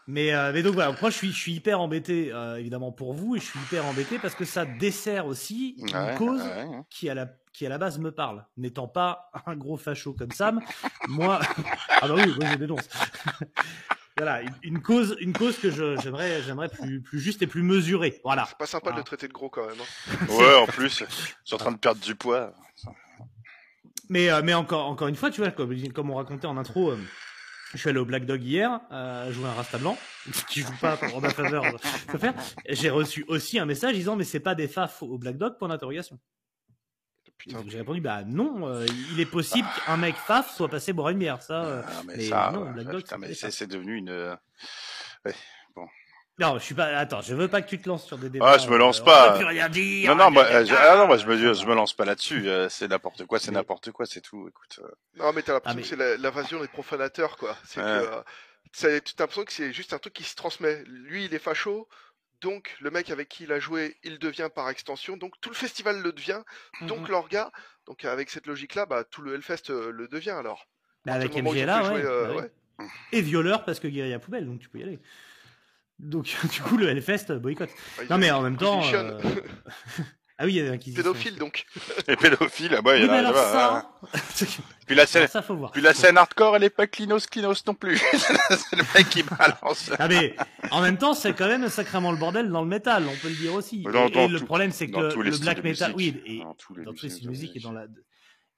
[0.08, 3.13] Mais, euh, mais donc voilà, moi je suis, je suis hyper embêté euh, évidemment pour
[3.13, 6.63] vous et je suis hyper embêté parce que ça dessert aussi une Ouais, cause ouais,
[6.66, 6.82] ouais.
[6.89, 8.46] qui à la qui à la base me parle.
[8.58, 10.60] N'étant pas un gros facho comme Sam,
[11.08, 11.39] moi
[12.02, 12.89] ah bah oui, moi je dénonce.
[14.18, 17.63] voilà, une, une cause une cause que je j'aimerais j'aimerais plus plus juste et plus
[17.63, 18.20] mesurée.
[18.26, 18.46] Voilà.
[18.50, 19.78] C'est pas sympa de le traiter de gros quand même.
[19.80, 20.26] hein.
[20.30, 22.54] Ouais, en plus, je suis en train de perdre du poids.
[24.10, 26.92] Mais, euh, mais encore, encore une fois, tu vois, comme, comme on racontait en intro,
[26.92, 27.00] euh,
[27.74, 29.98] je suis allé au Black Dog hier, euh, jouer un Rasta blanc,
[30.50, 31.64] qui joue pas en ma faveur.
[32.70, 35.68] J'ai reçu aussi un message disant, mais c'est pas des faf au Black Dog, point
[35.70, 36.20] d'interrogation.
[37.38, 37.58] Putain.
[37.58, 41.10] Donc J'ai répondu, bah non, euh, il est possible qu'un mec faf soit passé boire
[41.10, 41.66] une bière, ça.
[41.66, 43.52] euh, Ah, mais, non, Black Dog, c'est ça.
[43.52, 44.10] c'est devenu une.
[44.10, 44.36] euh,
[45.26, 45.36] ouais,
[45.76, 45.88] bon.
[46.39, 46.86] Non, je suis pas.
[46.98, 48.54] Attends, je veux pas que tu te lances sur des débats.
[48.54, 49.28] Ah, je me lance euh, pas.
[49.30, 50.15] On peut plus rien dire.
[50.15, 52.48] Non, non, euh, je, ah non, moi, je me, je me lance pas là-dessus.
[52.50, 54.48] euh, c'est n'importe quoi, c'est Mais- n'importe quoi, c'est tout.
[54.48, 54.80] Écoute.
[54.84, 54.88] euh.
[55.17, 57.56] Non, mais t'as l'impression Ah, mais- que c'est l'invasion des profanateurs, quoi.
[57.65, 58.02] C'est Ouais.
[58.82, 59.00] que.
[59.00, 60.84] t'as l'impression que c'est juste un truc qui se transmet.
[60.88, 61.88] Lui, il est facho.
[62.41, 65.15] Donc, le mec avec qui il a joué, il devient par extension.
[65.17, 66.41] Donc, tout le festival le devient.
[66.82, 67.08] Donc, Mhm.
[67.12, 67.52] l'orga.
[67.86, 70.65] Donc, avec cette logique-là, bah, tout le Hellfest le devient alors.
[71.06, 72.41] Partir avec MGLA, ouais, jouer, euh, bah oui.
[72.80, 72.88] ouais.
[73.12, 75.00] Et violeur parce que guérilla poubelle, donc tu peux y aller.
[75.99, 77.69] Donc du coup le Hellfest boycott.
[77.97, 78.82] Bah, ils Non mais en même temps.
[78.93, 79.19] Euh,
[80.38, 81.03] ah oui, il y a l'Inquisition.
[81.03, 81.65] Pédophile, donc.
[82.08, 84.19] Les pédophiles, ah bah, il y en a alors là-bas, hein.
[84.34, 84.45] ça,
[84.86, 85.71] Puis la scène, alors ça faut voir.
[85.71, 87.97] puis la scène hardcore, elle est pas clinos clinos non plus.
[87.97, 89.91] c'est le mec qui balance.
[89.99, 90.36] Ah mais
[90.71, 93.36] en même temps, c'est quand même sacrément le bordel dans le métal, on peut le
[93.36, 93.84] dire aussi.
[93.84, 96.75] Dans- et, dans et le problème, c'est que le, black metal, oui, et Dans tous
[96.75, 97.86] les dans tous les styles de musique et dans la.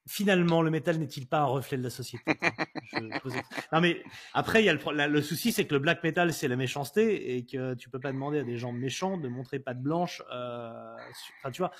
[0.07, 2.23] Finalement, le métal n'est-il pas un reflet de la société
[2.93, 3.33] Je pose-
[3.71, 6.31] Non mais après, il y a le, la- le souci, c'est que le black metal,
[6.31, 9.57] c'est la méchanceté et que tu peux pas demander à des gens méchants de montrer
[9.59, 10.21] patte blanche.
[10.31, 10.95] Euh...
[11.39, 11.71] Enfin, tu vois,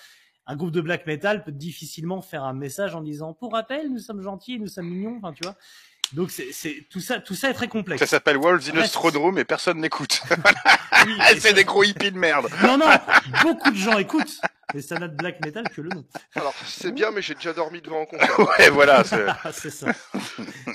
[0.47, 3.99] un groupe de black metal peut difficilement faire un message en disant, pour rappel, nous
[3.99, 5.17] sommes gentils, nous sommes mignons.
[5.17, 5.55] Enfin, tu vois.
[6.13, 7.99] Donc c'est c'est- tout ça, tout ça est très complexe.
[7.99, 10.21] Ça s'appelle Wolves in a Reste- Throne Room et personne n'écoute.
[11.05, 12.47] Oui, et c'est ça- des gros hippies de merde.
[12.63, 12.89] Non, non,
[13.43, 14.39] beaucoup de gens écoutent,
[14.73, 16.03] mais ça n'a de black metal que le nom.
[16.35, 18.39] Alors, c'est bien, mais j'ai déjà dormi devant un concert.
[18.59, 19.03] Ouais, voilà.
[19.03, 19.87] c'est- Ah, c'est ça.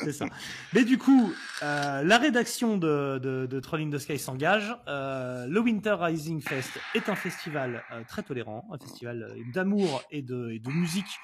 [0.04, 0.26] c'est ça.
[0.72, 4.72] Mais du coup, euh, la rédaction de, de, de Troll in the Sky s'engage.
[4.88, 10.02] Euh, le Winter Rising Fest est un festival euh, très tolérant, un festival euh, d'amour
[10.10, 11.18] et de, et de musique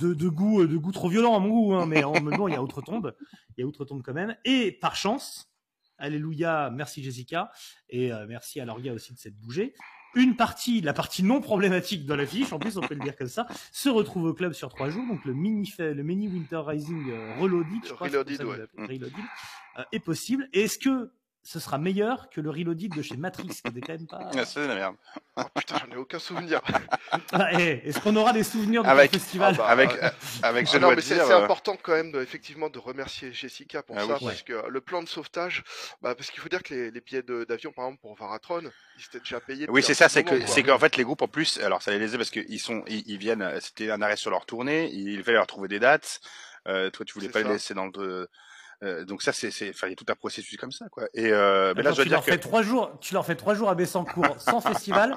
[0.00, 2.36] de, de goût, euh, de goût trop violent à mon goût, hein, mais en même
[2.36, 3.14] temps, il y a outre-tombe.
[3.56, 4.36] Il y a outre-tombe quand même.
[4.44, 5.52] Et par chance,
[5.98, 7.50] alléluia, merci Jessica,
[7.88, 9.74] et euh, merci à l'orga aussi de s'être bougé.
[10.14, 13.28] Une partie, la partie non problématique de l'affiche, en plus on peut le dire comme
[13.28, 15.06] ça, se retrouve au club sur trois jours.
[15.06, 18.56] Donc le mini, le mini Winter Rising euh, Reloaded, je crois, Reloaded, ouais.
[18.76, 19.24] Reloaded,
[19.78, 20.50] euh, est possible.
[20.52, 21.12] Et est-ce que
[21.44, 24.30] ce sera meilleur que le Reloaded de chez Matrix, qui était quand même pas.
[24.36, 24.94] Ah, C'est de la merde.
[25.36, 26.60] Oh, putain, j'en ai aucun souvenir.
[27.32, 30.10] Ah, est-ce qu'on aura des souvenirs de Avec- ce festival Ah bah, Avec, euh, euh,
[30.42, 33.82] avec, je Ah non, mais c'est euh, important quand même, de, effectivement, de remercier Jessica
[33.82, 34.26] pour Ah ça, oui.
[34.26, 35.62] parce que le plan de sauvetage,
[36.00, 38.62] bah, parce qu'il faut dire que les, les billets d'avion, par exemple, pour Varatron,
[38.98, 39.66] ils étaient déjà payés.
[39.68, 41.98] Oui, c'est ça, c'est que c'est qu'en fait les groupes en plus, alors ça les
[41.98, 45.22] lésait parce qu'ils sont, ils, ils viennent, euh, c'était un arrêt sur leur tournée, il
[45.24, 46.20] fallait leur trouver des dates.
[46.68, 47.46] Euh, toi, tu voulais pas ça.
[47.48, 48.28] les laisser dans le,
[48.82, 51.04] euh, donc ça c'est, c'est, enfin, il y a tout un processus comme ça, quoi.
[51.14, 53.24] Et euh, mais là, je dois tu dire leur que fais trois jours, tu leur
[53.24, 55.16] fais trois jours à Bessancourt sans festival.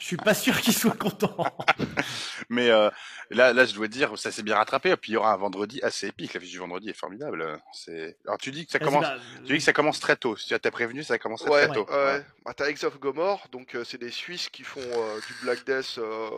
[0.00, 1.44] Je suis pas sûr qu'ils soient contents.
[2.48, 2.90] Mais euh,
[3.30, 4.90] là, là, je dois dire, ça s'est bien rattrapé.
[4.90, 6.34] Et puis il y aura un vendredi assez épique.
[6.34, 7.60] La fiche du vendredi est formidable.
[7.72, 8.16] C'est.
[8.26, 9.04] Alors tu dis que ça commence.
[9.04, 10.36] pas- Tu dis que ça commence très tôt.
[10.36, 11.86] Si tu as prévenu, ça commence Ouais, très tôt.
[11.90, 12.24] ouais.
[12.44, 15.64] Bah, t'as Eggs of Gomorrah, donc euh, c'est des Suisses qui font euh, du Black
[15.66, 16.30] Death euh,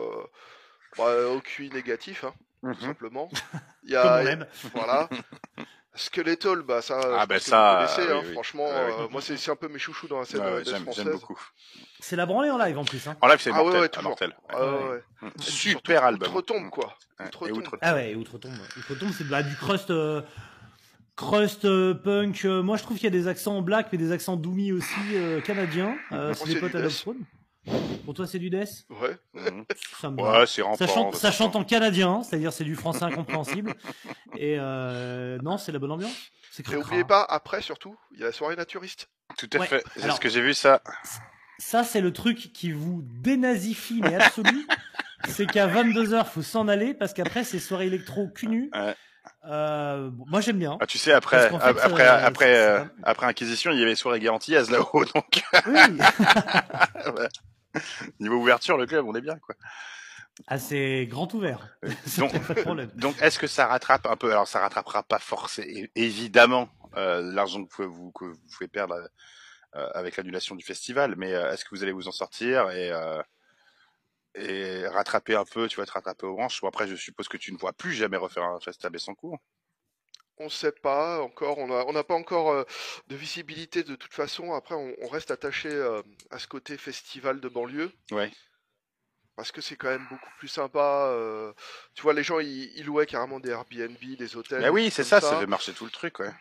[0.97, 2.79] bah, au QI négatif, hein, tout Mhm.
[2.81, 3.29] simplement.
[3.83, 4.45] Il y Comme a, on aime.
[4.73, 5.09] voilà.
[5.95, 8.33] Skeletal, bah ça, Ah, je bah, ça, vous connaissez, oui, hein, oui.
[8.33, 8.93] franchement, oui.
[8.99, 11.05] euh, moi c'est un peu mes chouchous dans la scène ouais, death française.
[11.05, 11.39] beaucoup.
[11.99, 13.07] C'est la branlée en live en plus.
[13.07, 13.15] Hein.
[13.21, 13.81] En live, c'est Ah ouais, mortel.
[13.81, 14.09] ouais, ah, toujours.
[14.09, 14.35] mortel.
[14.49, 15.03] Ah ouais, ouais.
[15.21, 15.41] Mm.
[15.41, 16.29] Super album.
[16.35, 16.97] Outre-tombe, quoi.
[17.19, 17.47] Ouais, Outre-tombe.
[17.47, 18.51] et outre Ah ouais, Outre-tombe.
[18.77, 20.21] Outre-tombe, c'est du crust, euh,
[21.15, 22.43] crust euh, punk.
[22.45, 25.41] moi, je trouve qu'il y a des accents black, mais des accents doomy aussi euh,
[25.41, 25.95] canadiens.
[26.11, 27.05] Euh, c'est des potes à death.
[28.05, 29.17] Pour toi, c'est du death Ouais.
[29.33, 29.65] Mhm.
[30.01, 30.21] Ça me.
[30.21, 30.77] Ouais, c'est rampant.
[30.77, 30.87] Ça
[31.31, 33.73] chante, ça en canadien, c'est-à-dire c'est du français incompréhensible.
[34.37, 36.11] Et euh, non, c'est la bonne ambiance.
[36.51, 36.85] C'est Et cracra.
[36.87, 39.07] oubliez pas, après surtout, il y a la soirée naturiste.
[39.37, 39.67] Tout à Ouais.
[39.67, 39.83] fait.
[39.95, 40.81] C'est Alors- ce que j'ai vu ça.
[41.59, 44.67] Ça, c'est le truc qui vous dénazifie, mais absolu.
[45.29, 48.69] c'est qu'à 22h, faut s'en aller parce qu'après, c'est soirée électro cul nu.
[48.75, 48.95] Ouais.
[49.45, 50.77] Euh, moi, j'aime bien.
[50.81, 54.19] Ah, tu sais, après, fait, après, euh, après, euh, après Inquisition, il y avait soirée
[54.19, 55.05] garantie à là-haut.
[55.15, 55.97] Donc, Oui.
[58.19, 59.55] niveau ouverture, le club, on est bien, quoi.
[60.57, 61.77] C'est grand ouvert.
[62.07, 62.27] Ça,
[62.95, 64.31] Donc- est-ce que ça rattrape un peu?
[64.31, 68.67] Alors, ça rattrapera pas forcément, évidemment, euh, l'argent que vous, pouvez- vous, que vous pouvez
[68.67, 68.95] perdre
[69.75, 71.15] euh, avec l'annulation du festival.
[71.17, 73.21] Mais euh, est-ce que vous allez vous en sortir et euh,
[74.35, 76.61] et rattraper un peu Tu vas te rattraper aux branches.
[76.63, 79.37] Ou après, je suppose que tu ne vois plus jamais refaire un festival sans cours.
[80.37, 82.63] On sait pas encore, on a- on n'a pas encore euh,
[83.07, 84.53] de visibilité de toute façon.
[84.53, 87.91] Après, on, on reste attaché euh, à ce côté festival de banlieue.
[88.11, 88.31] Ouais.
[89.35, 91.07] Parce que c'est quand même beaucoup plus sympa.
[91.11, 91.53] euh,
[91.95, 94.61] tu vois, les gens, ils, ils louaient carrément des Airbnb, des hôtels.
[94.61, 96.31] Bah oui, c'est comme ça, ça fait marcher tout le truc, ouais.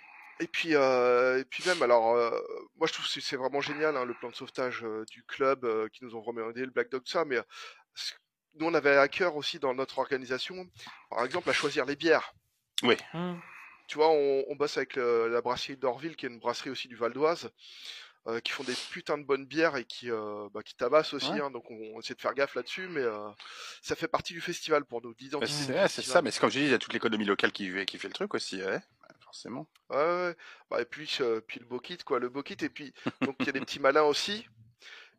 [0.41, 2.31] Et puis, euh, et puis même, alors, euh,
[2.77, 5.65] moi je trouve que c'est- vraiment génial hein, le plan de sauvetage euh, du club
[5.65, 7.43] euh, qui nous ont recommandé le Black Dog, ça, mais euh,
[7.95, 8.15] ce-
[8.55, 10.67] nous on avait à cœur aussi dans notre organisation,
[11.11, 12.33] par exemple, à choisir les bières.
[13.15, 13.41] Hum.
[13.93, 16.89] Tu vois, on, on bosse avec le- la brasserie d'Orville, qui est une brasserie aussi
[16.89, 17.51] du Val d'Oise,
[18.27, 21.31] euh, qui font des putains de bonnes bières et qui, euh, bah, qui tabassent aussi.
[21.33, 21.43] Ouais.
[21.43, 23.29] hein, donc on, on essaie de faire gaffe là-dessus, mais euh,
[23.83, 26.65] ça fait partie du festival pour nous, Bah, c'est ça, mais c'est comme je dis,
[26.65, 28.81] il y a toute l'économie locale qui, qui fait le truc aussi, ouais.
[29.21, 29.67] Forcément.
[29.91, 30.37] Ouais, ouais.
[30.71, 32.57] Bah, et puis, euh, puis le Bokit, quoi, le Bokit.
[32.65, 34.49] Et puis, donc, il y a des petits malins aussi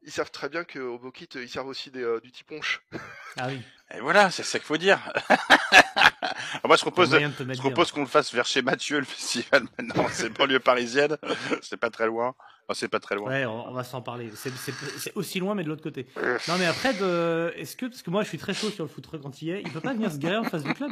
[0.05, 2.81] ils savent très bien qu'au Bokit, ils servent aussi des, euh, du tiponche.
[3.37, 3.59] Ah oui.
[3.95, 4.99] Et voilà, c'est ça qu'il faut dire.
[5.27, 9.63] Alors moi, je propose, je propose qu'on le fasse vers chez Mathieu, le festival.
[9.79, 11.17] Maintenant, c'est banlieue parisienne.
[11.63, 12.35] C'est pas très loin.
[12.67, 13.29] Enfin, c'est pas très loin.
[13.31, 14.31] Ouais, on, on va s'en parler.
[14.35, 16.07] C'est- aussi loin, mais de l'autre côté.
[16.47, 17.53] Non, mais après, de...
[17.55, 19.71] est-ce que, parce que moi, je suis très chaud sur le foot truck antillais, il
[19.71, 20.91] peut pas venir se garer en face du club?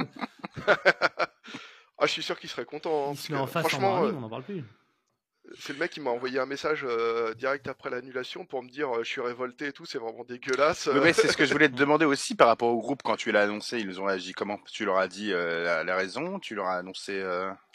[1.97, 3.09] Ah, je suis sûr qu'il serait content.
[3.09, 4.43] hein, Il parce se met que, en face en franchement, morning, euh, on en parle
[4.43, 4.63] plus.
[5.59, 8.95] C'est le mec qui m'a envoyé un message euh, direct après l'annulation pour me dire
[8.95, 10.87] euh, je suis révolté et tout, c'est vraiment dégueulasse.
[10.87, 13.31] Mais c'est ce que je voulais te demander aussi par rapport au groupe quand tu
[13.31, 13.79] l'as annoncé.
[13.79, 14.59] Ils ont réagi comment?
[14.71, 16.39] Tu leur as dit euh, la, la raison?
[16.39, 17.23] Tu leur as annoncé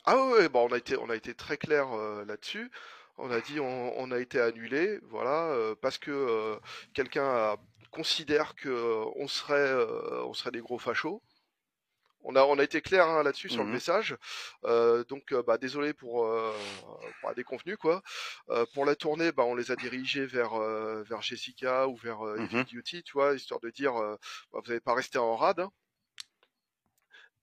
[0.04, 1.88] Ah ouais, bon, on a été, on a été très clair
[2.26, 2.70] là-dessus.
[3.18, 6.58] On a dit on, on a été annulé, voilà, parce que
[6.92, 7.56] quelqu'un
[7.90, 9.74] considère que on serait,
[10.24, 11.22] on serait des gros fachos.
[12.28, 13.74] On a, on a été clair hein, là-dessus sur le Mhm.
[13.74, 14.16] message.
[14.64, 16.52] Euh, donc, euh, bah, désolé pour, euh,
[17.20, 18.02] pour la déconvenue, quoi.
[18.74, 20.58] Pour la tournée, bah, on les a dirigés vers,
[21.04, 22.64] vers Jessica ou vers Mhm.
[22.64, 24.18] Duty, tu vois, histoire de dire, bah,
[24.52, 25.60] vous n'avez pas resté en rade.
[25.60, 25.70] hein.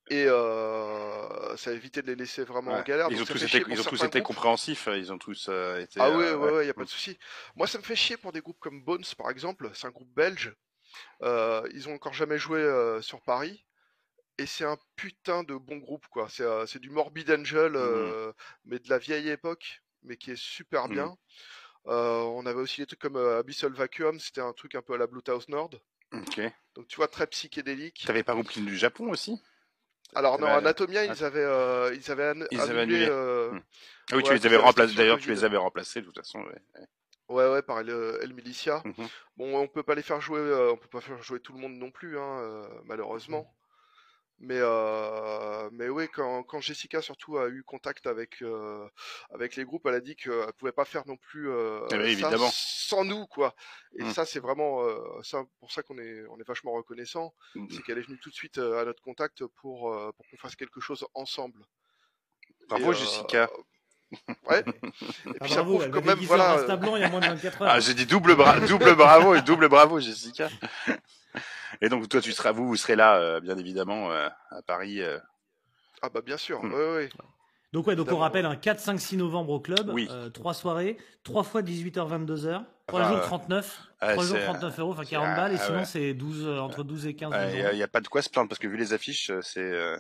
[0.10, 2.84] Et euh, ça a évité de les laisser vraiment en ouais.
[2.84, 3.08] galère.
[3.10, 4.90] Ils ont tous été, ils ont tous été compréhensifs.
[4.92, 6.02] Ils ont tous euh, été.
[6.02, 6.86] Ah euh, ouais, ouais, ouais, y a pas Mm.
[6.86, 7.18] de souci.
[7.56, 9.72] Moi, ça me fait chier pour des groupes comme Bones, par exemple.
[9.74, 10.54] C'est un groupe belge.
[11.22, 12.62] Ils ont encore jamais joué
[13.02, 13.66] sur Paris.
[14.40, 16.28] Et c'est un putain de bon groupe, quoi.
[16.30, 18.32] C'est euh, c'est du Morbid Angel, euh,
[18.66, 20.94] mais de la vieille époque, mais qui est super Mhm.
[20.94, 21.18] bien.
[21.88, 24.98] Euh, on avait aussi des trucs comme Abyssal Vacuum, c'était un truc un peu à
[24.98, 25.70] la Bluetooth Nord.
[26.14, 26.42] Ok.
[26.76, 28.04] Donc tu vois, très psychédélique.
[28.08, 29.40] T'avais pas Brooklyn du Japon aussi?
[30.16, 31.06] Alors non, Anatomia, ah.
[31.06, 32.96] ils avaient, ils avaient, Ils avaient annulé.
[33.04, 33.08] annulé.
[33.10, 33.62] euh, Mm.
[34.12, 34.96] Ah oui, tu les avais remplacés.
[34.96, 36.40] D'ailleurs, tu les avais remplacés de toute façon.
[36.42, 36.62] ouais.
[36.76, 36.88] Ouais.
[37.30, 37.90] Ouais, ouais, par El,
[38.22, 38.82] El Militia.
[38.86, 39.08] Mhm.
[39.38, 41.60] Bon, on peut pas les faire jouer, euh, on peut pas faire jouer tout le
[41.60, 43.52] monde non plus, hein, euh, malheureusement.
[44.46, 48.86] Mais euh, mais oui, quand, quand Jessica surtout a eu contact avec euh,
[49.34, 52.02] avec les groupes, elle a dit qu'elle pouvait pas faire non plus euh, Eh ben,
[52.04, 52.50] ça évidemment.
[52.52, 53.56] sans nous, quoi.
[53.98, 54.10] Et Mm.
[54.12, 57.68] ça, c'est vraiment euh, ça pour ça qu'on est on est vachement reconnaissant, Mm.
[57.72, 60.38] c'est qu'elle est venue tout de suite euh, à notre contact pour euh, pour qu'on
[60.38, 61.64] fasse quelque chose ensemble.
[62.68, 63.50] Bravo, Et, Jessica.
[64.50, 64.60] Ouais.
[64.60, 64.64] Et
[65.40, 66.54] Ah, puis ça bravo, prouve elle quand même, voilà.
[66.54, 67.70] Rasta euh, blanc il y a moins de 24 heures.
[67.72, 70.50] Ah, j'ai dit double, bra double bravo et double bravo, Jessica.
[71.82, 75.02] Et donc, toi, tu seras, vous, vous serez là, euh, bien évidemment, euh, à Paris.
[75.02, 75.18] euh.
[76.02, 76.74] Ah bah bien sûr, Mm.
[76.74, 77.10] ouais, ouais.
[77.72, 80.08] Donc ouais, donc on rappelle un 4, 5, 6 novembre au club, Oui.
[80.12, 84.38] euh, trois soirées, trois fois 18h, 22h, trois Enfin, jours euh, 39, ouais, trois jours
[84.38, 85.86] c'est- 39 euros, enfin c'est- 40 balles, et ah, sinon ouais.
[85.86, 87.56] c'est 12, euh, entre 12 et 15 Il euros.
[87.56, 89.40] n'y a, y a pas de quoi se plaindre parce que vu les affiches, euh,
[89.42, 89.98] c'est euh,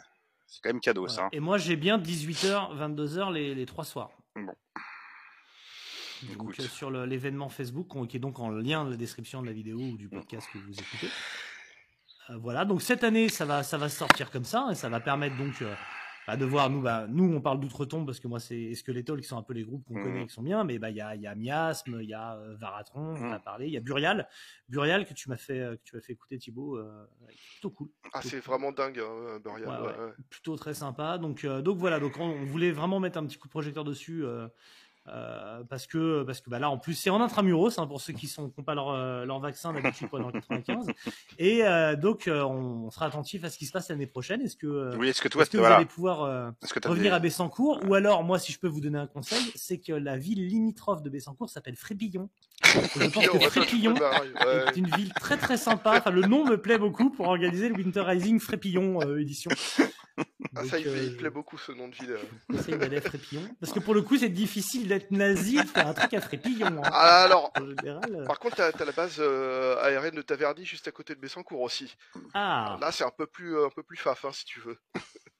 [0.54, 1.24] c'est quand même cadeau ça.
[1.26, 1.30] hein.
[1.32, 4.12] Et moi j'ai bien 18h, 22h les, les trois soirs.
[4.36, 4.54] Bon.
[6.38, 9.54] Donc euh, sur l'événement Facebook, qui est donc en lien dans la description de la
[9.54, 11.10] vidéo ou du podcast que vous écoutez.
[12.30, 15.00] Euh, voilà, donc cette année ça va, ça va sortir comme ça, et ça va
[15.00, 15.74] permettre donc euh,
[16.27, 19.27] bah, de voir, nous, bah, nous on parle d'outre-tombe parce que moi c'est Skeletal qui
[19.27, 20.03] sont un peu les groupes qu'on Mhm.
[20.03, 22.13] connaît qui sont bien, mais bah, il y, a, il y a Miasme, il y
[22.13, 23.33] a euh, Varatron, on Mhm.
[23.33, 24.27] a parlé, il y a Burial,
[24.69, 27.05] Burial que tu m'as fait, euh, que tu m'as fait écouter Thibaut, euh,
[27.51, 27.89] plutôt cool.
[28.13, 29.69] Ah, c'est vraiment dingue, hein, Burial.
[29.69, 30.05] Ouais, ouais, ouais.
[30.05, 30.13] ouais.
[30.29, 31.17] plutôt très sympa.
[31.17, 33.83] Donc, euh, donc voilà, donc on, on voulait vraiment mettre un petit coup de projecteur
[33.83, 34.23] dessus
[35.10, 38.13] euh, parce que parce que bah là en plus c'est en intramuros hein, pour ceux
[38.13, 40.86] qui sont qui n'ont pas leur, euh, leur vaccin d'habitude le 95
[41.39, 44.42] et euh, donc euh, on sera attentif à ce qui se passe l'année prochaine.
[44.42, 46.52] Est-ce que euh, Oui, est-ce que toi, est-ce que vous allez pouvoir euh,
[46.86, 49.80] revenir des- à Bessancourt ou alors moi si je peux vous donner un conseil c'est
[49.80, 52.30] que la ville limitrophe de Bessancourt s'appelle Frépillon.
[52.63, 54.66] Je pense que Frépillon ouais.
[54.74, 55.98] est une ville très très sympa.
[55.98, 59.52] Enfin, le nom me plaît beaucoup pour organiser le Winter Rising Frépillon euh, édition.
[60.56, 62.16] Ah, ça, il, euh, il plaît beaucoup ce nom de ville.
[62.78, 63.42] D'aller à Frépillon.
[63.60, 66.22] Parce que pour le coup, c'est difficile d'être nazi et de faire un truc à
[66.22, 66.68] Frépillon.
[66.84, 66.89] hein.
[66.92, 68.16] Ah, alors, En général.
[68.16, 71.20] euh, par contre, t'as as la base euh, aérienne de Taverny juste à côté de
[71.20, 71.96] Bessancourt aussi.
[72.34, 74.78] Ah, Là, c'est un peu plus, un peu plus faf, hein, si tu veux.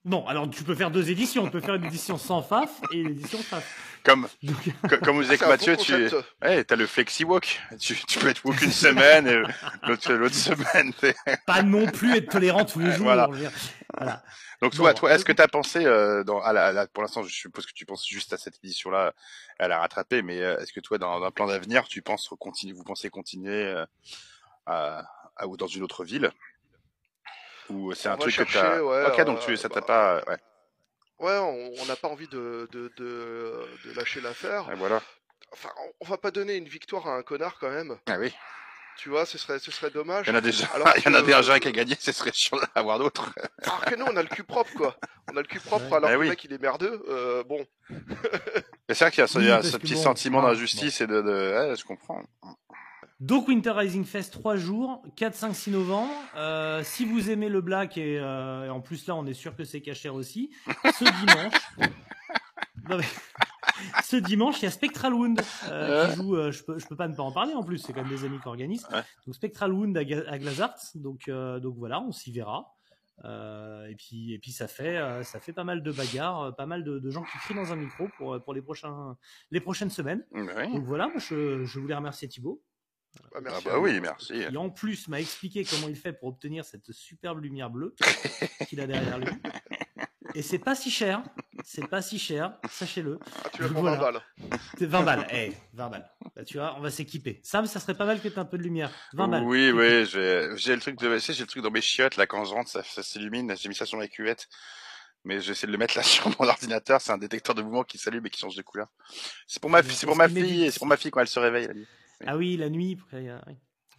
[0.06, 1.46] Non, alors tu peux faire deux éditions.
[1.46, 4.00] Tu peux faire une édition sans FAF et une édition FAF.
[4.04, 4.58] comme, Donc,
[4.90, 5.94] co- comme vous que Mathieu, tu
[6.42, 7.62] ouais, as le flexi walk.
[7.80, 9.42] Tu, tu peux être walk une semaine et
[9.88, 10.94] l'autre l'autre semaine.
[10.94, 13.06] t'es- pas non plus être tolérant tous les jours.
[13.06, 13.28] Voilà.
[14.62, 16.88] Donc Bon, toi, toi, est-ce que tu as pensé euh, dans, à la, à la-
[16.88, 19.14] pour l'instant, je suppose que tu penses juste à cette édition-là,
[19.60, 22.30] à la rattraper, mais euh, est-ce que toi, dans, dans un plan d'avenir, tu penses
[22.40, 23.86] continuer, vous pensez continuer euh,
[24.66, 25.04] à,
[25.36, 26.32] à- ou dans une autre ville?
[27.70, 28.82] Ou c'est un truc que chercher, t'as.
[28.82, 30.38] ouais, ok, donc euh, tu, ça t'a bah, pas, ouais,
[31.20, 31.38] Ouais,
[31.80, 34.68] on n'a pas envie de, de, de, de lâcher l'affaire.
[34.68, 35.02] ouais, voilà.
[35.52, 37.98] Enfin, on- on va pas donner une victoire à un connard quand même.
[38.08, 38.34] Ah oui,
[38.98, 40.26] Tu vois, ce serait, ce serait dommage.
[40.28, 41.96] il y en a déjà, Alors il y en a déjà un qui a gagné,
[42.00, 43.32] ce serait chiant d'en avoir d'autres.
[43.64, 44.96] Alors que nous, on a le cul propre, quoi.
[45.32, 45.94] On a le cul propre, Ouais.
[45.98, 46.26] alors Ah que oui.
[46.26, 47.02] le mec, il est merdeux.
[47.08, 49.78] Euh, bon, Mais c'est vrai qu'il y a, ce- Oui, il y a parce ce
[49.78, 52.22] que petit bon, sentiment bon, d'injustice et de, de ouais, je comprends.
[53.24, 56.12] Donc Winter Rising Fest 3 jours, 4, 5, 6 novembre.
[56.36, 59.56] Euh, si vous aimez le black et, euh, et en plus là on est sûr
[59.56, 61.54] que c'est cachère aussi, ce dimanche.
[62.90, 63.06] Non, mais-
[64.04, 66.36] ce dimanche, il y a Spectral Wound euh, qui joue.
[66.52, 67.78] je peux, je peux pas ne pas en parler en plus.
[67.78, 68.86] C'est quand même des amis qui organisent.
[69.26, 70.76] Donc Spectral Wound à, à Glazart.
[70.96, 72.74] Donc, donc voilà, on s'y verra.
[73.24, 76.66] Euh, et puis, et puis ça fait, euh, ça fait pas mal de bagarres, pas
[76.66, 79.16] mal de, de gens qui crient dans un micro pour, pour les prochains,
[79.50, 80.26] les prochaines semaines.
[80.34, 80.74] Oui.
[80.74, 82.62] Donc voilà, je, je voulais remercier Thibaut.
[83.22, 83.64] Bah, Ah merci.
[83.66, 83.84] bah à vous.
[83.86, 84.34] oui, merci.
[84.50, 87.96] qui en plus m'a expliqué comment il fait pour obtenir cette superbe lumière bleue
[88.70, 89.28] qu'il a derrière lui.
[90.36, 91.22] Et c'est pas si cher,
[91.64, 93.20] c'est pas si cher, sachez-le.
[93.46, 94.24] Ah, tu vas prendre Voilà.
[94.38, 94.60] 20 balles.
[94.80, 96.10] C'est 20 balles, eh, 20 balles.
[96.36, 97.40] Bah, tu vois, on va s'équiper.
[97.44, 98.90] Sam, ça serait pas mal que tu un peu de lumière.
[99.14, 99.44] 20 balles.
[99.44, 102.54] Oui, oui, j'ai le truc de, j'ai le truc dans mes chiottes là quand je
[102.54, 103.54] rentre, ça, ça s'illumine.
[103.56, 104.48] J'ai mis ça sur ma cuvette,
[105.24, 107.00] mais j'essaie de le mettre là sur mon ordinateur.
[107.00, 108.88] C'est un détecteur de mouvement qui s'allume et qui change de couleur.
[109.46, 111.70] C'est pour ma, c'est pour ma fille, c'est pour ma fille quand elle se réveille.
[112.28, 112.98] Ah oui, la nuit.
[113.14, 113.28] oui,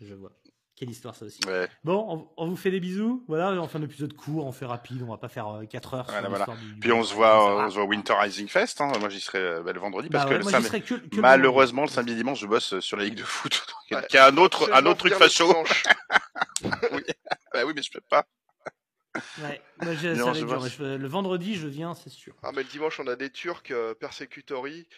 [0.00, 0.32] je vois.
[0.76, 1.38] Quelle histoire ça aussi.
[1.46, 1.68] Ouais.
[1.84, 2.04] Bon,
[2.36, 3.24] on, on vous fait des bisous.
[3.28, 5.94] Voilà, on fait un épisode court, on fait rapide, on va pas faire euh, 4
[5.94, 6.04] heures.
[6.06, 6.46] sur Voilà, voilà.
[6.46, 8.80] l'histoire du- Puis on se voit, euh, on se voit au Winter Rising Fest.
[8.80, 8.90] Hein.
[8.98, 11.20] Moi, j'y serai euh, bah, le vendredi parce Bah que ouais, le samedi, que- que
[11.20, 14.04] malheureusement, le samedi et dimanche, je bosse euh, sur la ligue de foot, Ouais.
[14.08, 15.46] qui est un autre, un autre truc facho.
[15.46, 15.84] dimanche.
[16.92, 17.02] oui.
[17.52, 18.26] Bah oui, mais je peux pas.
[19.42, 22.34] Ouais, moi, Non, je dur, je- le vendredi, je viens, c'est sûr.
[22.42, 24.88] Ah, mais le dimanche, on a des Turcs euh, persecutory.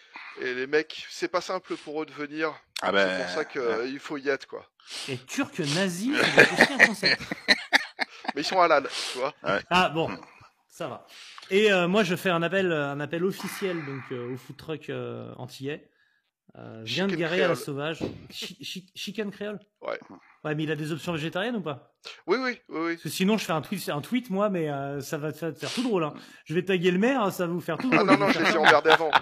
[0.40, 2.54] Et les mecs, c'est pas simple pour eux de venir.
[2.82, 4.66] Ah C'est ben, pour ça qu'il faut y être, quoi.
[5.08, 7.22] Et turc nazi, aussi un concept.
[8.34, 9.32] Mais ils sont halal, tu vois.
[9.70, 10.10] Ah bon,
[10.68, 11.06] ça va.
[11.50, 14.90] Et euh, moi, je fais un appel, un appel officiel donc euh, au food truck
[14.90, 15.88] euh, antillais.
[16.58, 17.98] Euh, viens de garer à la sauvage.
[18.30, 19.58] Chi- chi- chicken créole.
[19.82, 19.98] Ouais.
[20.42, 21.92] Ouais, mais il a des options végétariennes ou pas?
[22.26, 22.92] Oui, oui, oui, oui.
[22.92, 25.38] Parce que sinon, je fais un tweet, un tweet moi, mais euh, ça va te
[25.38, 26.04] faire, te faire tout drôle.
[26.04, 26.14] Hein.
[26.44, 28.10] Je vais taguer le maire, ça va vous faire tout Ah drôle.
[28.12, 29.10] non, non, je les ai emmerdés avant.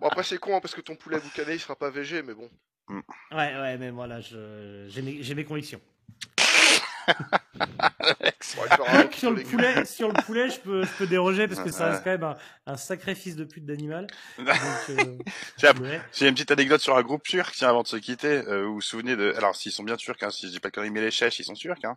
[0.00, 2.34] Bon, après, c'est con, hein, parce que ton poulet boucané, il sera pas VG, mais
[2.34, 2.48] bon.
[2.88, 3.00] Ouais,
[3.32, 5.80] ouais, mais voilà, je- j'ai mes, j'ai mes convictions.
[6.28, 6.93] Bon, il fera un
[8.40, 12.04] sur le poulet, sur le poulet, je peux, je peux déroger parce que ça reste
[12.04, 12.36] quand même un,
[12.66, 14.06] un sacré fils de pute d'animal.
[14.90, 15.18] Euh,
[15.56, 16.00] J'ai ouais.
[16.20, 18.80] Une petite anecdote sur un groupe turc, tiens, avant de se quitter, euh, vous vous
[18.80, 19.32] souvenez de...
[19.36, 21.38] Alors, s'ils sont bien turcs, hein, si je dis pas de conneries, mais les chèches,
[21.38, 21.96] ils sont turcs, hein.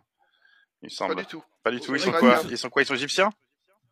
[0.82, 1.44] Il me Pas du tout.
[1.62, 2.40] Pas du tout, ils sont quoi?
[2.48, 2.82] Ils sont quoi?
[2.82, 3.30] Ils sont égyptiens?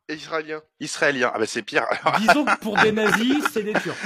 [0.09, 0.63] Israélien.
[0.81, 1.33] Israéliens.
[1.35, 1.85] Ah bah c'est pire.
[2.21, 3.97] Disons que pour des nazis, c'est des turcs.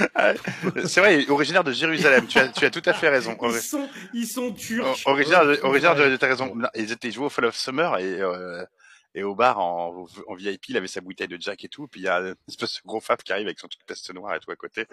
[0.87, 3.37] c'est vrai, originaire de Jérusalem, tu as, tu as tout à fait raison.
[3.43, 5.03] Ils sont, ils sont turcs.
[5.05, 6.55] O- Originaire de, originaire de, t'as raison.
[6.75, 8.65] Ils étaient joués au Fall of Summer et, euh,
[9.13, 11.87] et au bar en, en VIP, il avait sa bouteille de Jack et tout.
[11.87, 14.11] Puis il y a une espèce de gros fab qui arrive avec son truc peste
[14.13, 14.87] noire et tout à côté.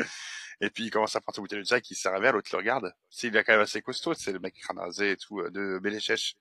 [0.61, 2.49] Et puis il commence à prendre sa bouteille de Jack, il sert un verre, l'autre
[2.53, 2.93] le regarde.
[3.09, 5.51] C'est il est quand même assez costaud, c'est le mec crâne rasé et tout euh,
[5.51, 6.35] de Béléchèche.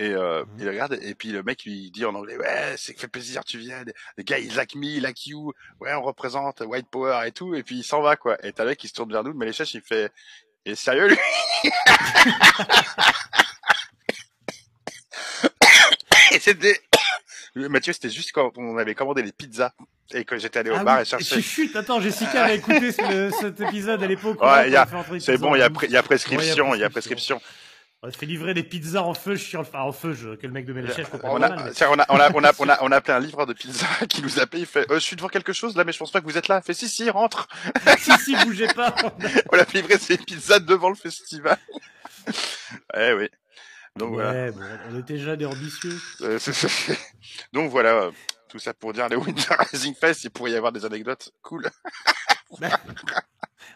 [0.00, 3.00] Et euh, il regarde et puis le mec lui dit en anglais ouais c'est que
[3.00, 5.52] fait plaisir tu viennes les gars ils like me like you.
[5.80, 7.54] Ouais on représente white power et tout.
[7.54, 8.36] Et puis il s'en va quoi.
[8.44, 10.10] Et t'as le mec qui se tourne vers nous mais les il fait
[10.66, 11.16] est sérieux lui?
[16.32, 16.80] Et c'était
[17.54, 19.72] Mathieu c'était juste quand on avait commandé les pizzas
[20.12, 21.40] et que j'étais allé au Ah bar oui, et chercher.
[21.40, 24.40] Chut, attends, Jessica avait écouté ce- cet épisode à l'époque.
[24.42, 24.70] Ouais,
[25.20, 27.40] c'est bon il y a prescription il y a prescription
[28.06, 30.66] On fait livrer des pizzas en feu, je enfin en feu, je, que le mec
[30.66, 32.68] de Méléchèche peut pas on mal, a, mais- on a, on a, on a, on
[32.68, 35.00] a, on a appelé un livreur de pizza qui nous appelle, il fait, euh, je
[35.00, 36.60] suis devant quelque chose là, mais je pense pas que vous êtes là.
[36.62, 37.48] Il fait, si, si, rentre.
[37.98, 38.94] si, si, bougez pas.
[39.52, 41.56] On a livré ses pizzas devant le festival.
[42.94, 43.28] eh oui.
[43.96, 44.50] Donc voilà.
[44.50, 45.96] Bon, on était déjà des ambitieux.
[46.22, 46.38] Euh,
[47.52, 47.90] Donc voilà.
[47.94, 48.10] euh,
[48.48, 51.70] Tout ça pour dire, les Winter Rising Fest, il pourrait y avoir des anecdotes cool.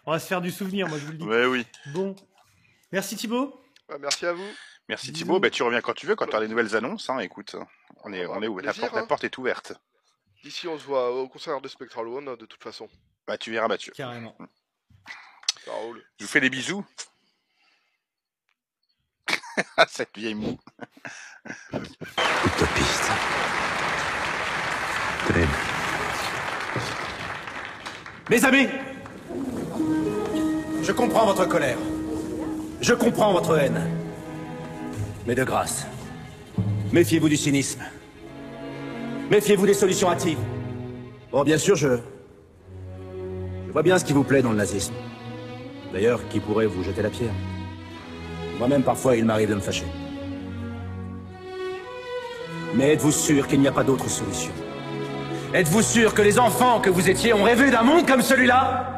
[0.04, 1.24] On va se faire du souvenir, moi je vous le dis.
[1.24, 1.64] Ouais, oui.
[1.94, 2.14] Bon.
[2.92, 3.60] Merci Thibaut.
[3.88, 4.48] Ouais, merci à vous.
[4.88, 5.12] Merci.
[5.12, 5.38] Thibaut.
[5.40, 7.56] Bah, tu reviens quand tu veux, quand tu as les nouvelles annonces, hein, écoute.
[8.04, 8.58] On est, Ah bah, on est où?
[8.58, 9.06] La plaisir, porte, la hein.
[9.06, 9.72] porte est ouverte.
[10.42, 12.88] D'ici, on se voit au concert de Spectral One, de toute façon.
[13.26, 13.92] Bah, tu verras, Mathieu.
[13.94, 14.36] Carrément.
[15.64, 16.02] Ça roule.
[16.18, 16.84] Je vous fais des bisous.
[19.76, 20.56] Ah, Cette vieille moue.
[21.72, 23.10] Utopiste.
[25.28, 25.48] Dream.
[28.30, 28.68] Mes amis,
[30.82, 31.76] je comprends votre colère.
[32.80, 33.80] Je comprends votre haine.
[35.26, 35.86] Mais de grâce,
[36.92, 37.80] méfiez-vous du cynisme.
[39.30, 40.38] Méfiez-vous des solutions hâtives.
[41.30, 41.98] Bon, bien sûr, je...
[43.66, 44.94] Je vois bien ce qui vous plaît dans le nazisme.
[45.92, 47.34] D'ailleurs, qui pourrait vous jeter la pierre?
[48.58, 49.84] Moi-même, parfois, il m'arrive de me fâcher.
[52.74, 54.52] Mais êtes-vous sûr qu'il n'y a pas d'autre solution?
[55.52, 58.97] Êtes-vous sûr que les enfants que vous étiez ont rêvé d'un monde comme celui-là?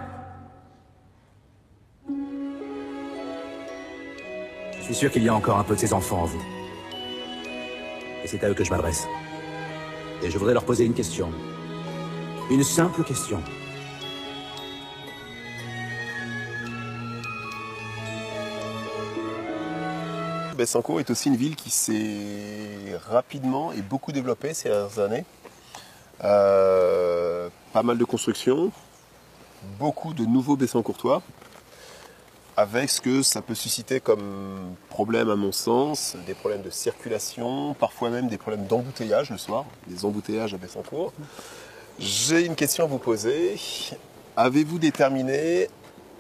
[4.93, 6.43] Suis sûr qu'il y a encore un peu de ces enfants en vous.
[8.25, 9.07] Et c'est à eux que je m'adresse.
[10.21, 11.31] Et je voudrais leur poser une question.
[12.51, 13.41] Une simple question.
[20.59, 25.25] Bessancourt est aussi une ville qui s'est rapidement et beaucoup développée ces dernières années.
[26.25, 28.73] Euh, pas mal de constructions,
[29.79, 31.23] beaucoup de nouveaux Bessancourtois,
[32.61, 37.73] avec ce que ça peut susciter comme problème à mon sens, des problèmes de circulation,
[37.73, 41.15] parfois même des problèmes d'embouteillage le soir, des embouteillages à Bessancourt.
[41.99, 43.57] J'ai une question à vous poser.
[44.37, 45.69] Avez-vous déterminé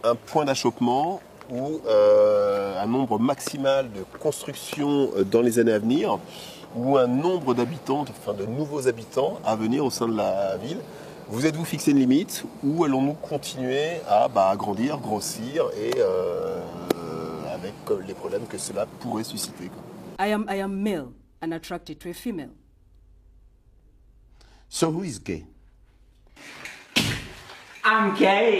[0.02, 1.20] un point d'achoppement
[1.50, 6.18] ou euh, un nombre maximal de constructions euh, dans les années à venir
[6.74, 10.78] ou un nombre d'habitants, enfin de nouveaux habitants à venir au sein de la ville
[11.30, 16.60] Vous êtes-vous fixé une limite ou allons-nous continuer à bah, grandir, grossir et euh,
[17.54, 20.26] avec euh, les problèmes que cela pourrait susciter quoi?
[20.26, 22.50] I am, I am male and attracted to a female.
[24.68, 25.46] So who is gay?
[27.84, 28.58] I'm gay.